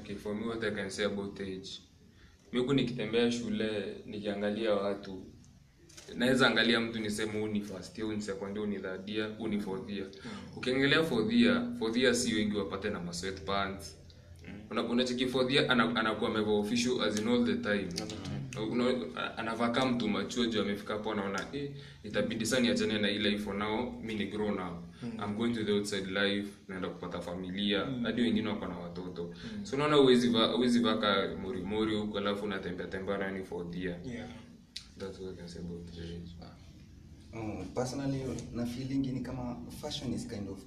[0.00, 1.80] Okay, for me what I can say about age.
[2.52, 5.22] Miku nikitembea shule nikiangalia watu
[6.14, 9.08] naweza angalia mtu niseme huu ni first year, huu ni second year, huu ni third
[9.08, 10.06] year, huu ni fourth year.
[10.56, 13.96] Ukiangalia fourth year, fourth year si wengi wapate na masweat pants.
[14.70, 17.88] Una- unacheki fourth year ana- amevaa official as in all the time.
[18.70, 21.70] Una- anavaa kama mtu mature juu amefika hapo anaona eh,
[22.04, 24.82] itabidi sana niachane na ile for now mimi ni grown up
[25.24, 29.76] I'm going to the outside life naenda kupata familia hadi wengine wako na watoto so
[29.76, 33.96] unaona uwezi vaa uwezi vaa ka mori mori huko alafu unatembea tembea nani fourth year.
[34.06, 34.28] yeah.
[34.98, 36.32] That's what I can say about the age
[37.34, 38.22] Um, personally
[38.54, 40.58] na feeling ni kama fashion is kind of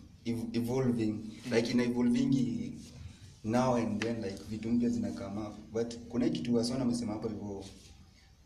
[0.53, 1.13] evolving.
[1.13, 1.55] Mm -hmm.
[1.55, 2.73] like ina evolving
[3.43, 7.27] now and then like vitu mpya zinakama up but kuna hii kitu wasona amesema hapo
[7.27, 7.65] hivyo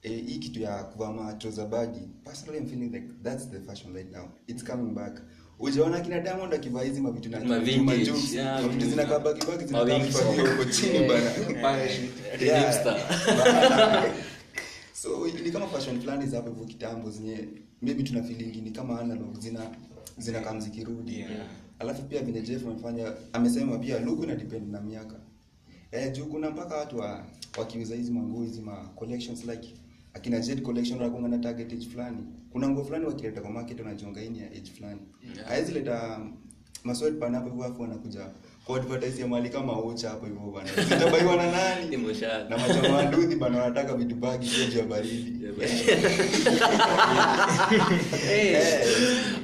[0.04, 4.12] eh, hii kitu ya kuvaa matroza bagi personally I'm feeling like that's the fashion right
[4.12, 4.30] now.
[4.48, 5.22] It's coming back.
[5.60, 9.98] Ujaona kina Diamond akivaa hizi mavitu na Ma vintage, yeah, mavitu zinakaa bagi bagi zinakaa
[10.52, 11.32] huko chini bana.
[11.62, 12.46] Parachute.
[12.46, 12.74] Yeah.
[12.74, 14.13] Hipster.
[15.04, 17.48] So ni kama fashion fulani za hapo kitambo zenye
[17.82, 19.76] maybe tuna feeling ni kama analog zina
[20.18, 21.20] zina kama zikirudi.
[21.20, 21.48] Yeah.
[21.80, 25.16] alafu pia vile Jeff amefanya amesema pia look ina depend na miaka.
[25.92, 27.26] Eh juu kuna mpaka watu wa
[27.58, 29.74] wakiuza hizi manguo hizi ma collections like
[30.13, 32.18] akina Jet collection wanakuwa na target age fulani.
[32.52, 35.02] Kuna nguo fulani wakileta kwa market wanajonga ini ya age fulani.
[35.48, 36.26] Haizi leta
[36.84, 38.30] maswali pana hapo hivyo afu wanakuja
[38.65, 41.97] kwa advertise ya mali kama ucha hapo hivyo bana zitabaiwa na nani?
[42.49, 45.34] Na machama wanduthi bana wanataka vitu bagi sio ya baridi.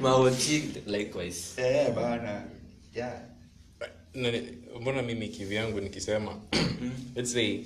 [0.02, 1.62] Maoti, likewise.
[1.62, 2.44] eh bana
[2.94, 3.20] yeah
[4.14, 4.42] Nani-
[4.80, 6.40] mbona mimi kivyangu nikisema
[7.16, 7.58] let's say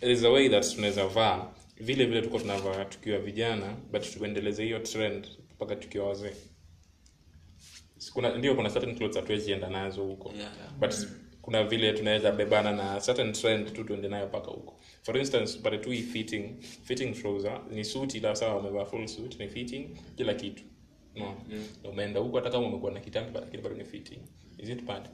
[0.00, 1.46] there is a way that tunaweza vaa
[1.80, 5.26] vile vile tuko tunavaa tukiwa vijana but tuendeleze hiyo trend
[5.56, 6.32] mpaka tukiwa wazee
[8.12, 10.32] kuna ndio kuna certain clothes hatuwezi enda nazo huko.
[10.38, 10.52] Yeah.
[10.80, 11.20] but mm.
[11.42, 14.80] kuna vile tunaweza bebana na certain trend tu tuende nayo mpaka huko.
[15.02, 19.48] For instance pale tu fitting fitting trouser ni suit ila sawa umevaa full suit ni
[19.48, 20.62] fitting kila kitu.
[21.16, 21.36] No.
[21.82, 24.18] Na umeenda huko hata kama umekuwa na kitambi lakini bado ni fitting.
[24.58, 25.08] Is it bad?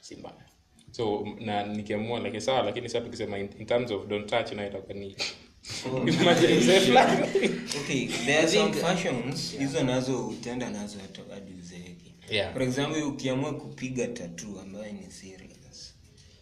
[0.00, 0.48] Si mbaya.
[0.90, 4.66] So na nikiamua like sawa lakini sasa tukisema in, in terms of don't touch na
[4.66, 5.16] itakuwa ni
[6.22, 6.58] Imagine
[7.80, 8.06] okay.
[8.24, 11.47] there are some fashions hizo nazo utenda nazo hadi uzeeki
[12.30, 12.52] Yeah.
[12.52, 15.94] for example ukiamua kupiga tatu ambayo ni serious.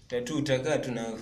[0.08, 1.18] Tatu utakaa tu nayo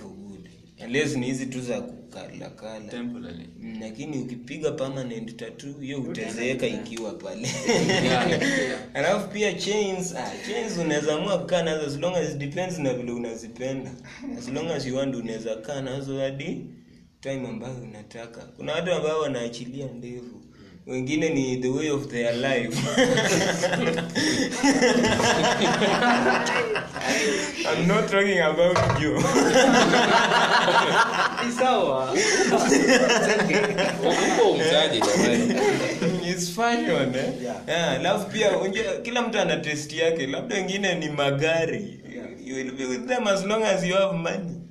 [0.83, 3.49] unless ni hizi tu za kukalakala Temporary.
[3.59, 7.49] Mm, lakini ukipiga permanent tattoo hiyo utazeeka ikiwa pale.
[8.93, 13.11] Alafu pia chains ah, chains unaweza amua kukaa nazo as long as depends na vile
[13.11, 13.91] unazipenda.
[14.37, 16.65] As long as you want unaweza kaa nazo hadi
[17.21, 18.41] time ambayo unataka.
[18.41, 20.41] Kuna watu ambao wanaachilia ndevu
[20.87, 22.77] wengine ni the way of their life.
[27.67, 29.19] I'm not talking about you.
[31.57, 32.13] Sawa.
[36.55, 37.33] Fashion eh?
[37.41, 37.61] Yeah.
[37.67, 38.49] Yeah, alafu pia
[39.03, 40.27] kila mtu ana test yake.
[40.27, 41.99] Labda wengine ni magari.
[42.43, 44.37] You will be with them as long as you have money.
[44.37, 44.64] Yeah.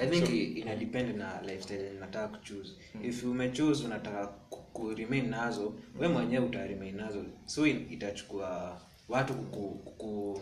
[0.00, 2.70] I think so, ina depend na lifestyle nataka kuchoose.
[3.04, 7.24] If umechoose unataka ku- remain nazo we mwenyewe uta remain nazo.
[7.46, 10.40] So in- itachukua watu kuku, kuku,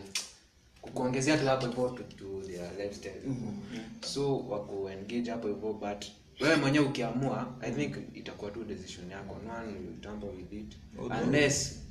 [0.81, 3.21] kukuongezea tu hapo hivyo to, to their lifestyle.
[4.01, 6.05] So waku engage hapo hivyo but
[6.39, 9.37] wewe mwenyewe ukiamua i think itakuwa tu decision yako.
[9.47, 10.77] No one will tamper with it
[11.27, 11.81] unless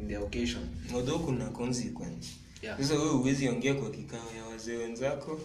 [0.00, 0.62] in the occasion.
[0.94, 2.28] Although kuna consequence.
[2.62, 2.78] Yeah.
[2.78, 5.40] sasa wewe uwezi ongea kwa kikao ya wazee wenzako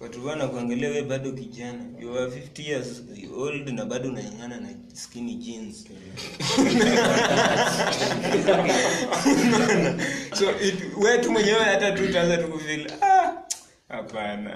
[0.00, 1.84] watu wana kuangalia wewe bado kijana.
[2.00, 3.02] You are 50 years
[3.36, 5.84] old na bado unanyang'ana na skinny jeans.
[10.34, 13.32] So it, wewe tu mwenyewe hata tu utaanza tu kufeel ah
[13.88, 14.50] hapana.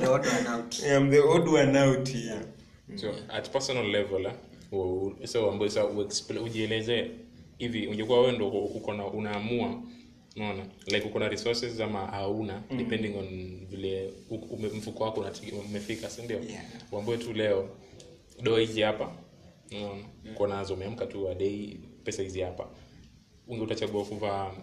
[0.00, 0.78] The odd one out.
[0.82, 2.40] I'm the odd one out here.
[2.96, 4.32] So at personal level eh,
[5.28, 5.84] so ambayo sasa
[6.44, 7.10] ujieleze
[7.58, 9.82] hivi ungekuwa wewe ndio uko na unaamua
[10.36, 10.66] unaona?
[10.86, 13.26] Like uko na resources ama hauna depending on
[13.70, 15.26] vile ume- mfuko wako
[15.68, 16.40] umefika si ndio?
[16.42, 16.64] Yeah.
[16.92, 17.68] uambue tu leo
[18.42, 19.16] doa hizi hapa
[19.72, 20.04] unaona?
[20.32, 22.68] Uko nazo umeamka tu adei pesa hizi hapa.
[23.48, 24.54] Unge utachagua kuvaa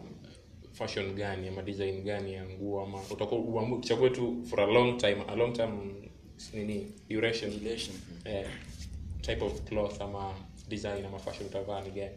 [0.71, 4.97] fashion gani ama design gani ya nguo ama utakuwa uamue uchague tu for a long
[4.97, 5.71] time a long time
[6.53, 6.87] nini?
[7.09, 7.59] Duration.
[7.63, 7.95] Duration.
[8.25, 8.47] eh,
[9.21, 10.35] type of cloth ama
[10.67, 12.15] design ama fashion utavaa ni gani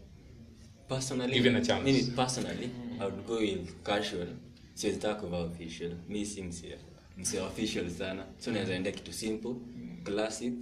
[0.89, 1.85] Personally, Given a chance.
[1.85, 2.71] mimi personally,
[3.01, 4.27] I would go with casual.
[4.75, 5.91] Siwezi taka kuvaa official.
[6.09, 6.79] Mi si mse
[7.19, 8.25] mse official sana.
[8.39, 9.55] So naweza enda kitu simple,
[10.05, 10.55] classic,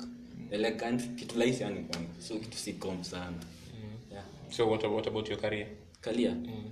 [0.50, 2.08] elegant, kitu rahisi yani kwangu.
[2.28, 3.36] So kitu si com sana.
[4.12, 4.24] Yeah.
[4.50, 5.66] so what, what about your career
[6.00, 6.70] career mm.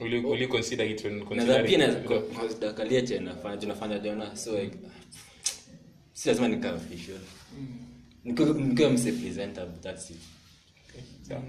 [0.00, 3.56] will you, will you consider it when Naweza considering pia naweza consider kalia chenye nafanya,
[3.56, 4.36] tunafanya jona.
[4.36, 4.76] So like,
[6.12, 7.18] si lazima nikae official.
[8.24, 10.16] Nikiwa nikiwa mse presentable, that's it.
[11.28, 11.42] So,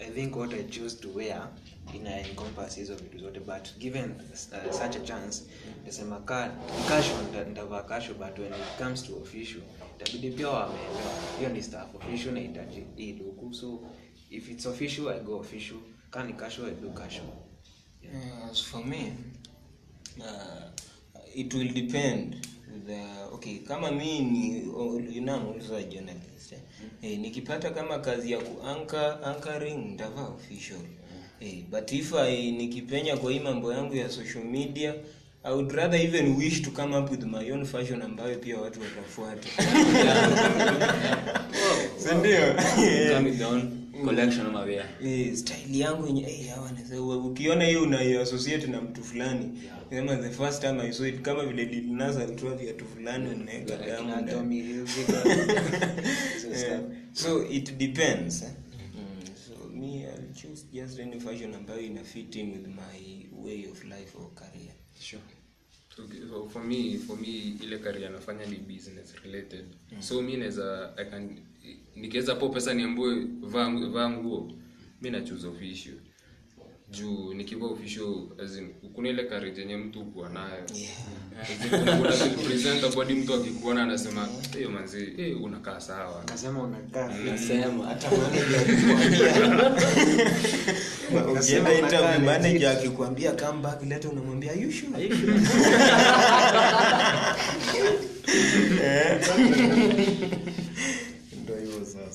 [0.00, 1.48] I think what I choose to wear
[1.94, 5.42] ina encompass hizo vitu zote but given uh, such a chance
[5.86, 6.20] nasema
[6.88, 9.62] kasho ndavaa kasho but when it comes to official
[10.00, 13.80] itabidi pia wameelewa hiyo ni staff official na itaji hii luku so
[14.30, 15.78] if it's official I go official.
[16.10, 17.28] Ka ni casual I do casual.
[18.04, 19.12] Uh, as for me
[20.18, 20.70] uh,
[21.34, 22.48] it will depend
[22.88, 26.58] the okay kama mi ni also a journalist eh?
[27.02, 30.80] Eh, nikipata kama kazi ya kuanka anchoring nitavaa official.
[31.40, 34.94] Eh, but if I nikipenya kwa hii mambo yangu ya social media
[35.44, 38.80] I would rather even wish to come up with my own fashion ambayo pia watu
[38.80, 39.48] watafuata.
[41.98, 42.14] Si
[44.04, 44.88] collection ama wear.
[45.04, 50.60] Eh, style yangu yenye eh, hawa ukiona hiyo unaiassociate na mtu fulani sema the first
[50.60, 55.22] time I saw it kama vile Lil Nas alitoa viatu fulani unaweka damu Tommy Hilfiger,
[56.34, 56.80] hizo Eh, stuff.
[57.12, 58.48] so it depends eh?
[58.94, 63.84] mm, me I'll choose just any fashion ambayo ina fit in with my way of
[63.84, 64.72] life or career.
[65.00, 65.22] Sure.
[65.96, 69.64] So, so for me for me ile career nafanya ni business related.
[70.00, 71.36] So mi naweza I can
[72.00, 74.52] nikiweza po pesa niambue vaa vaa nguo
[75.02, 75.94] mi na choose official.
[76.90, 80.64] Juu nikivaa official as in kuna ile courage yenye mtu kuwa nayo.
[81.70, 86.22] Kuna- presentable mtu akikuona anasema hiyo manzi eh unakaa sawa.
[86.24, 87.14] Kasema unakaa.
[87.24, 87.86] Nasema.
[87.86, 89.72] Hata manager akikwambia
[91.32, 93.82] ukienda interview manager akikwambia come back
[94.12, 95.04] unamwambia you sure?
[98.82, 99.20] Eh.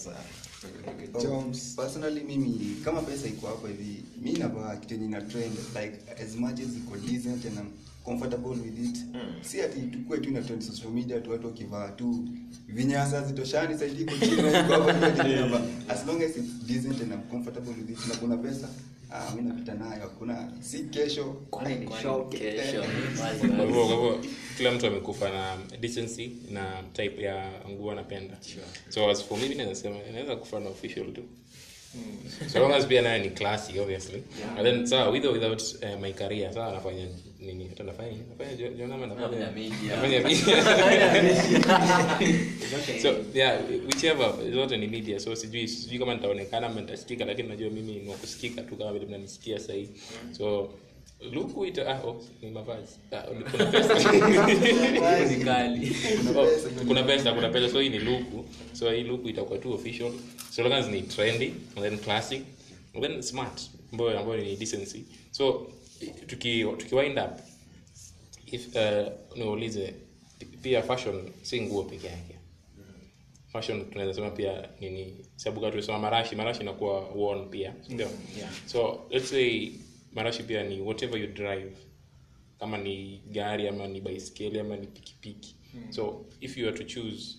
[0.03, 1.29] Sasa.
[1.29, 1.43] Oh,
[1.75, 6.35] personally mimi kama pesa iko hapo hivi mi navaa kitu yenye ina trend like as
[6.35, 7.71] much as iko decent and I'm
[8.05, 8.97] comfortable with it.
[9.41, 12.27] Si ati tukue tu na trend social media tu watu wakivaa tu
[12.67, 15.59] vinyasa zitoshani saidi iko chini iko
[15.93, 18.67] as long as it's decent and I'm comfortable with it na kuna pesa
[19.13, 20.02] ah mimi napita nayo.
[20.02, 21.36] Hakuna si kesho
[24.58, 28.38] kila mtu amekufa na decency na type ya nguo anapenda.
[28.89, 31.21] So as for me mimi naweza sema inaweza kufa na official tu.
[32.47, 34.23] So long as pia nayo ni classy obviously.
[34.58, 37.08] And then sawa with or without uh, my career sawa nafanya
[37.45, 37.67] nini?
[37.69, 39.27] Hata nafanya nafanya jo- jonama nafanya
[39.89, 40.63] Nafanya media.
[43.03, 45.19] so yeah whichever zote ni media.
[45.19, 48.93] So sijui sijui kama nitaonekana ama nitasikika lakini najua mimi ni wa kusikika tu kama
[48.93, 49.89] vile mnanisikia sahii
[50.38, 50.69] so
[51.32, 52.95] luku ita ah, oh, ni mavazi.
[53.12, 53.93] Ah, kuna pesa.
[55.29, 55.95] Ni kali.
[56.38, 56.47] Oh,
[56.88, 57.34] kuna pesa.
[57.34, 58.45] kuna pesa so hii ni luku.
[58.73, 60.12] So hii luku itakuwa tu official.
[60.51, 62.41] So long as ni trendy and then classic
[62.95, 63.62] and then smart
[63.93, 65.03] ambayo ambayo ni decency.
[65.32, 65.67] So
[66.07, 67.39] tuki tuki wind up
[68.45, 69.93] if uh, niulize
[70.61, 72.35] pia fashion si nguo peke yake.
[73.51, 78.09] Fashion tunaweza sema pia nini sababu kama tulisema marashi marashi inakuwa worn pia ndio
[78.65, 79.71] so let's say
[80.13, 81.71] marashi pia ni whatever you drive.
[82.59, 85.55] Kama ni gari ama ni baiskeli ama ni pikipiki.
[85.89, 87.37] So if you are to choose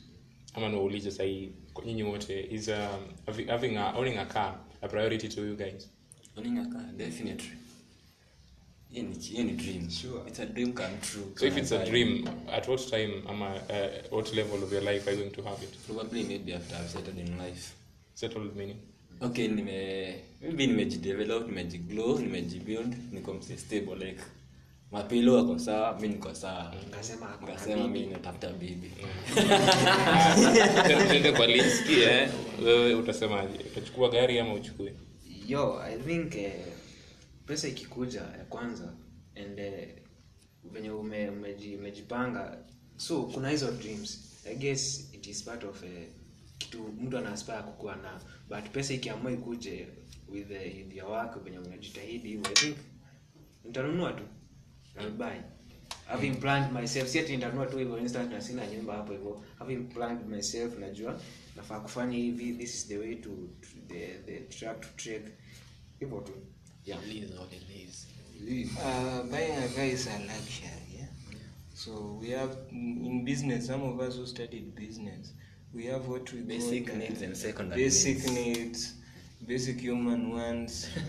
[0.55, 1.51] ama niwaulize sahii
[1.87, 5.89] nyinyi wote is um, having a, owning a car a priority to you guys?
[6.37, 7.51] Owning a car definitely
[8.95, 9.53] hiyo ni hiyo ni
[10.29, 11.25] it's a dream come true.
[11.35, 15.11] So if it's a dream at what time ama uh, what level of your life
[15.11, 15.71] are you going to have it?
[15.87, 17.75] Probably maybe after I've settled in life.
[18.15, 18.77] Settled meaning?
[19.21, 24.21] Okay nime maybe nimejidevelop nimejiglow nimejibuild niko stable like
[24.93, 26.75] mapilo wako sawa mi niko sawa.
[26.89, 28.91] Ngasema ako na ngasema mi natafuta bibi.
[31.09, 32.29] Tende kwa linski eh?
[32.65, 33.59] Wewe utasemaje?
[33.59, 34.95] Utachukua gari ama uchukue?
[35.49, 36.74] Yo i think eh,
[37.47, 38.95] pesa ikikuja ya kwanza
[39.37, 42.59] and uh, venye ume- umeji- umejipanga.
[42.97, 44.21] So kuna hizo dreams.
[44.47, 46.09] I guess it is part of eh,
[46.59, 49.89] kitu mtu anaspire kukuwa na but pesa ikiamua ikuje
[50.29, 51.09] with, uh, your
[51.45, 52.77] venye unajitahidi think
[53.65, 54.23] nitanunua tu.
[55.19, 55.41] Buy.
[56.07, 59.45] Having planned myself si ati nitanunua tu hivyo instant na sina nyumba hapo hivyo.
[59.59, 61.21] Having planned myself najua
[61.57, 63.31] nafaa kufanya hivi this is the way to,
[63.61, 65.23] to the, the track to track
[66.01, 66.33] hivyo tu
[66.85, 66.97] yeah.
[67.09, 68.07] Liza, okay, Liza.
[68.83, 70.69] Uh, buying a car is a luxury.
[70.99, 71.07] Yeah?
[71.75, 73.67] So we have in business.
[73.67, 75.33] Some of us who studied business,
[75.73, 78.31] we have what we Basic call, needs and secondary basic needs.
[78.31, 78.95] needs,
[79.47, 80.89] basic human wants.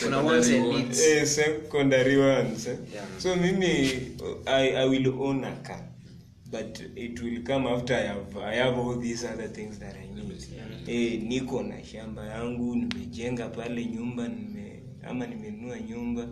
[0.00, 2.66] kuna wants and needs Eh, secondary ones.
[2.68, 2.76] eh.
[2.92, 3.04] Yeah.
[3.18, 4.16] So mimi,
[4.46, 5.80] I, I will own a car,
[6.52, 10.06] but it will come after I have, I have all these other things that I
[10.14, 10.22] need.
[10.86, 16.28] Eh, niko na shamba yangu, nimejenga pale nyumba, nime ama nimenunua nyumba,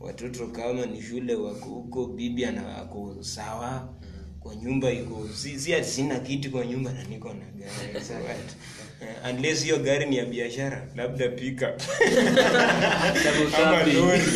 [0.00, 3.94] watoto kama ni shule wako huko, bibi ana ako sawa.
[4.40, 8.56] Kwa nyumba iko si, si sina kiti kwa nyumba na niko na gari so what?
[9.02, 11.74] Eh, unless hiyo gari ni ya biashara labda pika.
[13.64, 14.22] Ama lori.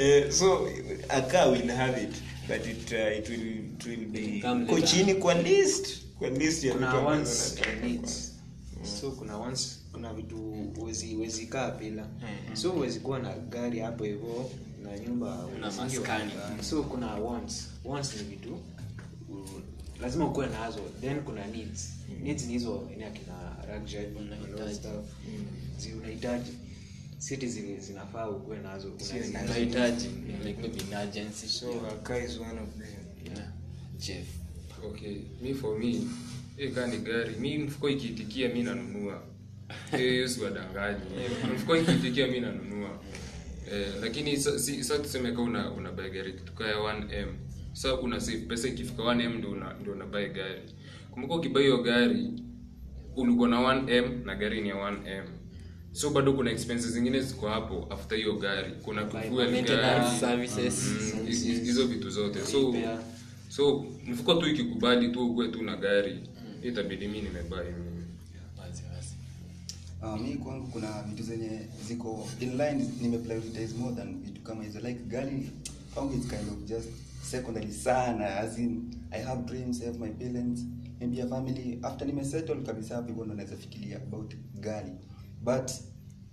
[0.00, 0.68] Eh, so
[1.10, 2.14] a will have it
[2.48, 6.04] but it, uh, it will, it will be ko chini kwa list.
[6.18, 7.72] Kwa list ya kuna wants nataka.
[7.82, 8.08] and
[8.82, 12.06] so kuna wants kuna vitu wezi wezi kaa bila.
[12.54, 14.50] So wezi kuwa na gari hapo hivyo
[14.82, 16.32] na nyumba na maskani.
[16.62, 17.68] so kuna wants.
[17.84, 18.58] Wants ni vitu
[20.02, 20.80] lazima ukuwe nazo.
[21.00, 21.90] Then kuna needs.
[22.22, 25.02] Needs ni hizo ina akina rugby and all
[25.78, 26.52] zi unahitaji
[27.18, 28.92] siti zi- zinafaa ukuwe nazo
[29.44, 30.08] unahitaji.
[30.44, 31.46] like maybe emergency.
[31.48, 33.34] So a car is one of them.
[33.36, 33.48] Yeah.
[33.98, 34.26] Jeff.
[34.84, 36.00] Okay mi for me
[36.56, 37.34] hii kaa gari.
[37.40, 39.22] Mi mfuko ikiitikia mi nanunua.
[39.98, 41.00] Yesu wadanganyi
[41.54, 42.98] mfuko ikiitikia mi nanunua.
[43.72, 47.26] Eh, lakini sa, si, sa tuseme ka una, una buy gari kituka 1m
[47.72, 50.62] sa una save pesa ikifika 1m ndio una, ndio una buy gari.
[51.10, 52.32] Kumbuka ukibai hiyo gari
[53.16, 55.24] ulikuwa na 1m na gari ni ya 1m
[55.92, 58.72] so bado kuna expenses zingine ziko hapo after hiyo gari.
[58.82, 60.18] Kuna kufuel gari.
[60.20, 60.84] services.
[61.14, 62.46] Mm, hizo- vitu zote.
[62.46, 62.74] So
[63.48, 66.20] so mfuko tu ikikubali tu ukuwe tu na gari
[66.62, 68.04] itabidi mi nimebai mimi.
[70.02, 74.80] Uh, mi kwangu kuna vitu zenye ziko inline nimeprioritize more than vitu kama hizo.
[74.80, 75.50] Like gari
[75.94, 76.88] kwangu is kind of just
[77.22, 80.60] secondary sana as in i have dreams i have my parents
[81.00, 81.78] maybe a family.
[81.82, 84.92] After nimesettle kabisa hapo ndo naweza fikiria about gari
[85.44, 85.70] but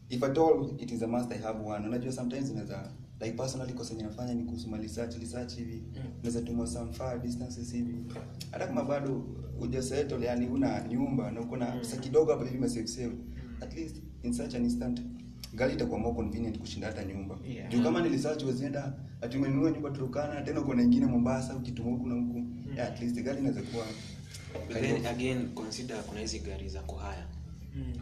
[0.10, 1.88] if at all it is a must i have one.
[1.88, 2.92] Unajua sometimes unaweza
[3.22, 5.84] like personally kwa nafanya ni kuhusu mali research research hivi.
[6.20, 7.96] Unaweza tumwa some far distances hivi.
[8.52, 9.24] Hata kama bado
[9.60, 13.16] hujasettle yani una nyumba na uko na pesa kidogo hapo hivi umesave save
[13.62, 15.02] at least in such an instant
[15.54, 17.38] gari itakuwa more convenient kushinda hata nyumba.
[17.48, 17.72] Yeah.
[17.72, 21.92] juu kama ni research wezienda ati umenunua nyumba Turkana tena uko na ingine Mombasa ukituma
[21.92, 22.44] huku na huku.
[22.76, 23.86] Yeah, at least gari inaweza kuwa
[24.68, 27.28] But then again consider kuna hizi gari za kuhaya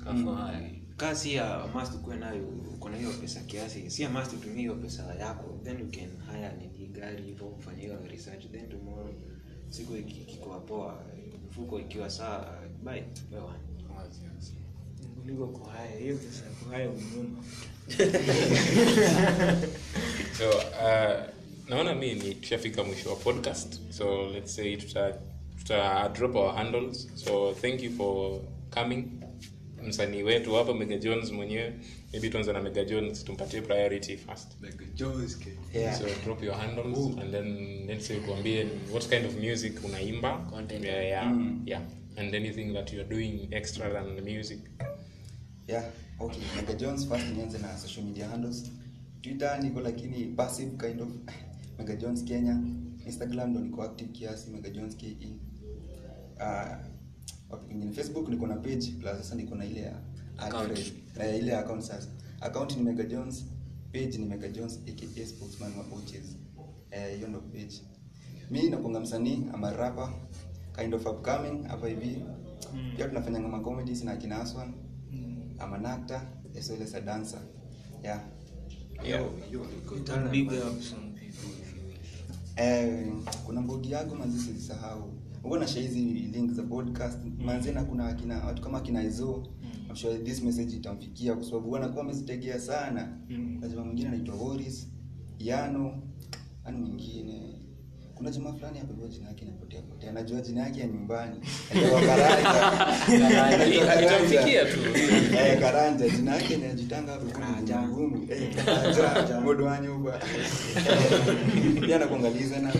[0.03, 0.69] Kafo haya.
[1.03, 4.57] Kaa si ya must ukuwe nayo uko na hiyo pesa kiasi si ya must utumie
[4.59, 9.09] hiyo pesa yako then you can hire nini gari hivyo kufanya hiyo research then tomorrow
[9.69, 11.03] siku ikikuwa poa
[11.49, 14.21] mfuko ikiwa saa bye bye wazi.
[15.21, 17.43] kuliko kuhaya hiyo pesa kuhaya unyuma
[20.37, 21.29] so uh,
[21.69, 25.17] naona mi ni tushafika mwisho wa podcast so let's say tuta,
[25.57, 28.39] tuta drop our handles so thank you for
[28.69, 29.22] coming
[29.87, 31.73] msanii wetu hapa mega jones mwenyewe.
[32.13, 34.47] Maybe tuanze na mega jones tumpatie priority first.
[35.73, 35.99] Yeah.
[35.99, 40.37] so drop your handles and then then say tuambie what kind of music unaimba.
[40.37, 40.85] Content.
[40.85, 41.81] yeah, yeah, yeah.
[42.17, 44.59] and anything that you're doing extra than the music.
[45.67, 45.83] Yeah
[46.19, 46.41] okay.
[46.55, 48.71] Mega Jones first nianze na social media handles.
[49.21, 51.09] Twitter niko lakini passive kind of
[51.77, 52.59] Mega Jones Kenya.
[53.05, 55.27] Instagram ndo niko active kiasi Mega Jones KE
[56.39, 56.75] uh,
[57.57, 59.99] kwingine Facebook niko na page plus sasa niko na ile ya
[60.37, 60.69] Account.
[60.69, 60.93] Alfred.
[61.19, 62.07] Eh, ile account sasa
[62.41, 63.45] account ni Mega Jones
[63.91, 66.37] page ni Mega Jones aka spokesman wa Coaches
[66.91, 67.81] eh hiyo ndo page
[68.51, 70.09] Mimi nakonga msanii ama rapper
[70.79, 72.17] kind of upcoming hapa hivi
[72.97, 74.73] pia tunafanya ngoma comedies na kina Aswan
[75.11, 75.55] Mm.
[75.59, 76.21] Ama nakta,
[76.59, 77.39] as well as a dancer.
[78.03, 78.21] Yeah.
[79.05, 79.23] yeah.
[80.31, 82.07] big up some people if you wish
[82.55, 83.07] Eh,
[83.45, 85.13] kuna mbogi yako mazisi sisahau.
[85.43, 87.19] Uko na share hizi link za podcast.
[87.45, 89.43] manzena kuna akina watu kama akina Izo.
[89.89, 93.17] I'm sure this message itamfikia kwa sababu wanakuwa wamezitegea sana.
[93.29, 93.57] Mm.
[93.61, 94.87] Na jamaa mwingine anaitwa Boris,
[95.39, 96.01] Yano,
[96.65, 97.59] ani mwingine.
[98.15, 100.09] Kuna jamaa fulani hapo hivyo jina yake inapotea potea.
[100.09, 101.35] anajua jina yake ya nyumbani.
[101.75, 102.61] Ndio Karanja.
[104.05, 104.79] Itamfikia tu.
[105.37, 107.81] Eh, Karanja jina yake inajitanga hapo Karanja.
[107.87, 108.27] ngumu.
[108.31, 109.41] Eh, Karanja.
[109.41, 110.19] Modo wa nyumba.
[111.85, 112.73] Pia anakuangaliza na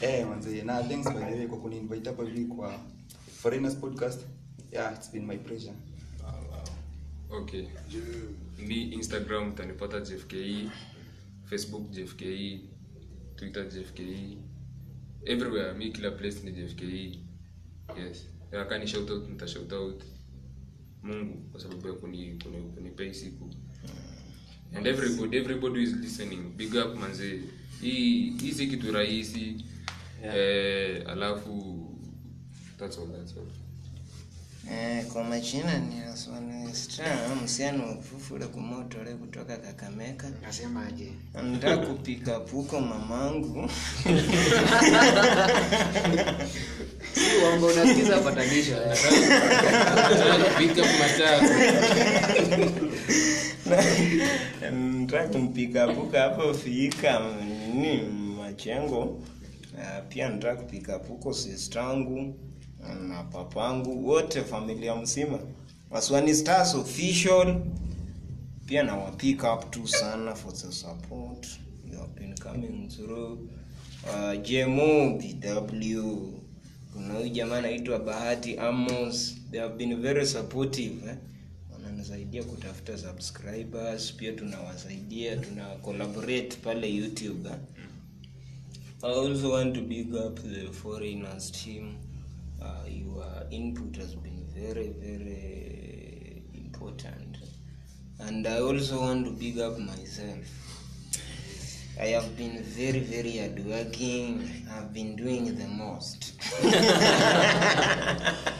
[0.00, 2.80] eh manze na thanks by the way kwa kuninvite hapa hivi kwa
[3.36, 4.20] Foreigners podcast.
[4.72, 5.74] Yeah, it's been my pleasure.
[7.30, 7.66] okay.
[8.58, 10.68] Mi instagram utanipata jfke
[11.44, 12.60] facebook jfke
[13.36, 14.36] twitter jfke
[15.24, 17.18] everywhere mi kila place ni jfke
[17.98, 18.26] yes.
[18.60, 20.02] Akani shoutout nita shoutout
[21.02, 23.50] mungu kwa sababu ya kuni, kuni, kunipei siku.
[24.74, 26.56] And everybody everybody is listening.
[26.56, 27.40] Big up manze.
[27.80, 29.64] Hii hii si kitu rahisi
[30.34, 31.76] eh, alafu
[32.78, 33.66] that's all that's all
[34.72, 37.06] Eh, kwa majina ni Aswanestra
[37.86, 40.28] wa kufufule kumotole kutoka Kakameka.
[40.42, 43.70] nasemaje Nataka kupika puko mamangu.
[47.14, 48.98] si uongo unasikiza patanisho eh.
[50.54, 51.44] kupika up matatu.
[54.72, 57.20] Nataka kumpika puka hapo fika
[57.74, 58.02] nini
[58.38, 59.22] machengo.
[59.78, 62.34] Ah, Pia nataka kupiga puko sistangu
[63.08, 65.38] na papangu wote familia mzima.
[65.90, 67.60] Waswani Stars official
[68.66, 71.46] pia na wa pick up tu sana for the support
[71.92, 73.38] you have been coming through
[74.04, 76.32] uh, JMO BW
[76.92, 81.16] kuna huyu jamaa anaitwa Bahati Amos they have been very supportive eh?
[81.72, 87.54] wananisaidia kutafuta subscribers pia tunawasaidia tuna collaborate pale YouTube eh?
[89.04, 91.98] I also want to big up the foreigners team.
[92.62, 97.36] Uh, your input has been very, very important.
[98.18, 100.46] And I also want to big up myself.
[102.00, 104.50] I have been very, very hardworking.
[104.74, 106.32] I've been doing the most.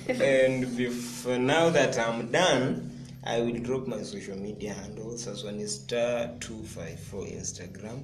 [0.08, 2.90] And before now that I'm done,
[3.22, 8.02] I will drop my social media handles as one is star two five four Instagram,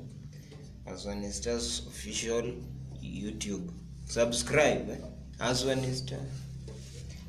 [0.87, 2.43] as one is stars official
[3.03, 3.71] YouTube.
[4.07, 4.97] Subscribe eh?
[5.41, 6.19] as one is star.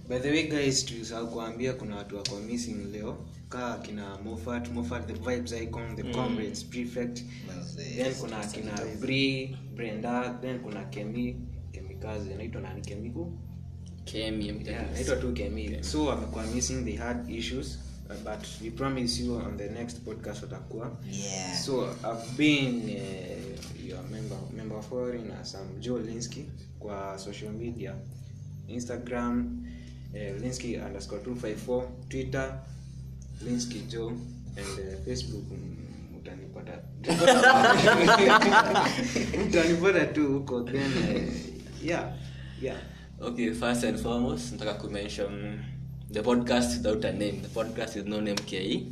[0.10, 3.18] by the way guys tulisahau kuambia kuna watu wako missing leo.
[3.50, 7.22] Kaa kina mofat mofat the vibes icon the comrades prefect.
[7.96, 11.36] Then kuna kina bri brenda then kuna kemi.
[11.72, 12.82] Kemikazi anaitwa nani?
[14.06, 15.84] Kemi, yeah, anaitwa tu kemi.
[15.84, 17.78] So wamekuwa missing they had issues
[18.10, 21.56] uh, but we promise you on the next podcast watakuwa Yeah.
[21.62, 23.47] so i've been uh,
[23.88, 26.46] your member member foreign na some joe linsky
[26.80, 27.96] kwa social media
[28.68, 29.64] instagram
[30.14, 32.60] uh, linsky underscore 254 twitter
[33.46, 34.10] linsky joe
[34.58, 36.80] and uh, facebook mm, utanipata
[39.48, 41.22] utanipata tu huko then uh,
[41.86, 42.14] yeah
[42.62, 42.78] yeah.
[43.22, 45.60] Okay first and foremost nataka kumention
[46.10, 47.42] the podcast without a name.
[47.42, 48.88] The podcast is no name ke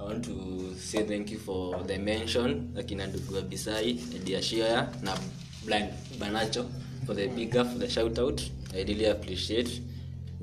[0.00, 0.34] i want to
[0.78, 5.18] say thank you for the mention akina ndugu abisai ediashia na
[5.66, 5.88] blind
[6.18, 6.66] banacho
[7.06, 8.40] for the big up the shout out.
[8.74, 9.82] I really appreciate.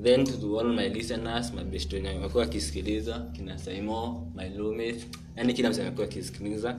[0.02, 5.04] Then to all my listeners my best friend amekuwa akisikiliza, kina saimo my roommate
[5.36, 6.78] yani kila mtu amekuwa akisikiliza.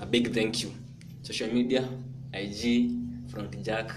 [0.00, 0.70] A big thank you.
[1.22, 1.88] Social media
[2.42, 2.90] ig
[3.30, 3.92] front jack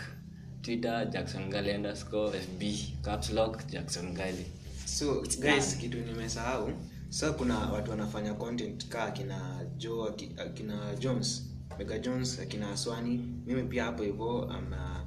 [0.61, 2.61] twitter jackson gali underscore fb
[3.01, 4.45] caps lock jackson gali
[4.85, 6.69] so guys kitu nimesahau
[7.09, 11.49] sa kuna watu wanafanya content kaa akina jo akina jones
[11.79, 15.05] mega jones akina aswani mimi pia hapo hivyo ama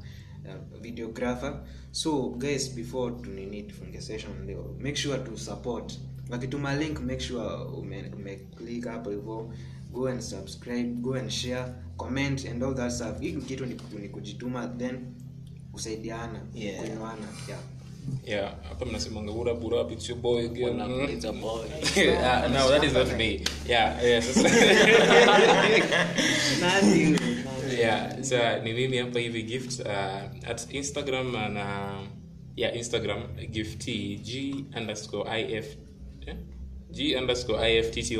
[0.48, 1.62] a videographer.
[1.90, 5.98] So guys before tunini tufunge session leo make sure to support.
[6.30, 9.52] Wakituma link make sure ume, ume click hapo hivyo.
[9.92, 13.20] Go and subscribe go and share comment and all that stuff.
[13.20, 15.14] Hii kitu ni, ni kujituma then
[15.72, 16.80] kusaidiana Yeah.
[16.80, 17.60] kuinuana yeah.
[18.26, 20.80] Yeah hapa mnasemanga what up, what up, it's your boy again.
[20.80, 21.66] What up, it's a boy.
[22.24, 24.48] Ah, no that is not me yeah yeah sasa
[27.80, 32.00] yeah so ni mimi hapa hivi gift uh, at instagram na
[32.56, 35.76] yeah instagram gifty g underscore if
[36.26, 36.36] yeah?
[36.90, 38.18] g underscore iftty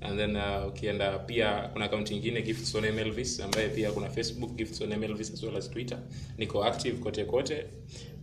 [0.00, 4.54] and then uh, ukienda pia kuna akaunti ingine gifts on melvis ambaye pia kuna facebook
[4.54, 5.98] gifts on melvis as well as twitter
[6.38, 7.64] niko active kote kote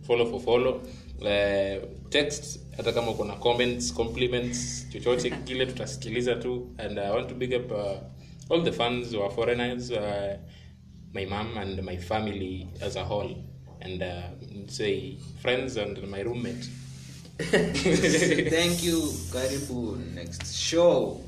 [0.06, 0.80] follow for follow.
[1.20, 6.70] Uh, text hata kama uko na comments compliments chochote kile tutasikiliza tu.
[6.78, 7.98] And i want to big up uh,
[8.50, 10.36] all the fans wa foreigners uh,
[11.14, 13.36] my mom and my family as a whole.
[13.80, 14.22] And uh,
[14.68, 16.68] say friends and my roommate.
[18.50, 19.96] Thank you karibu.
[20.14, 21.20] Next show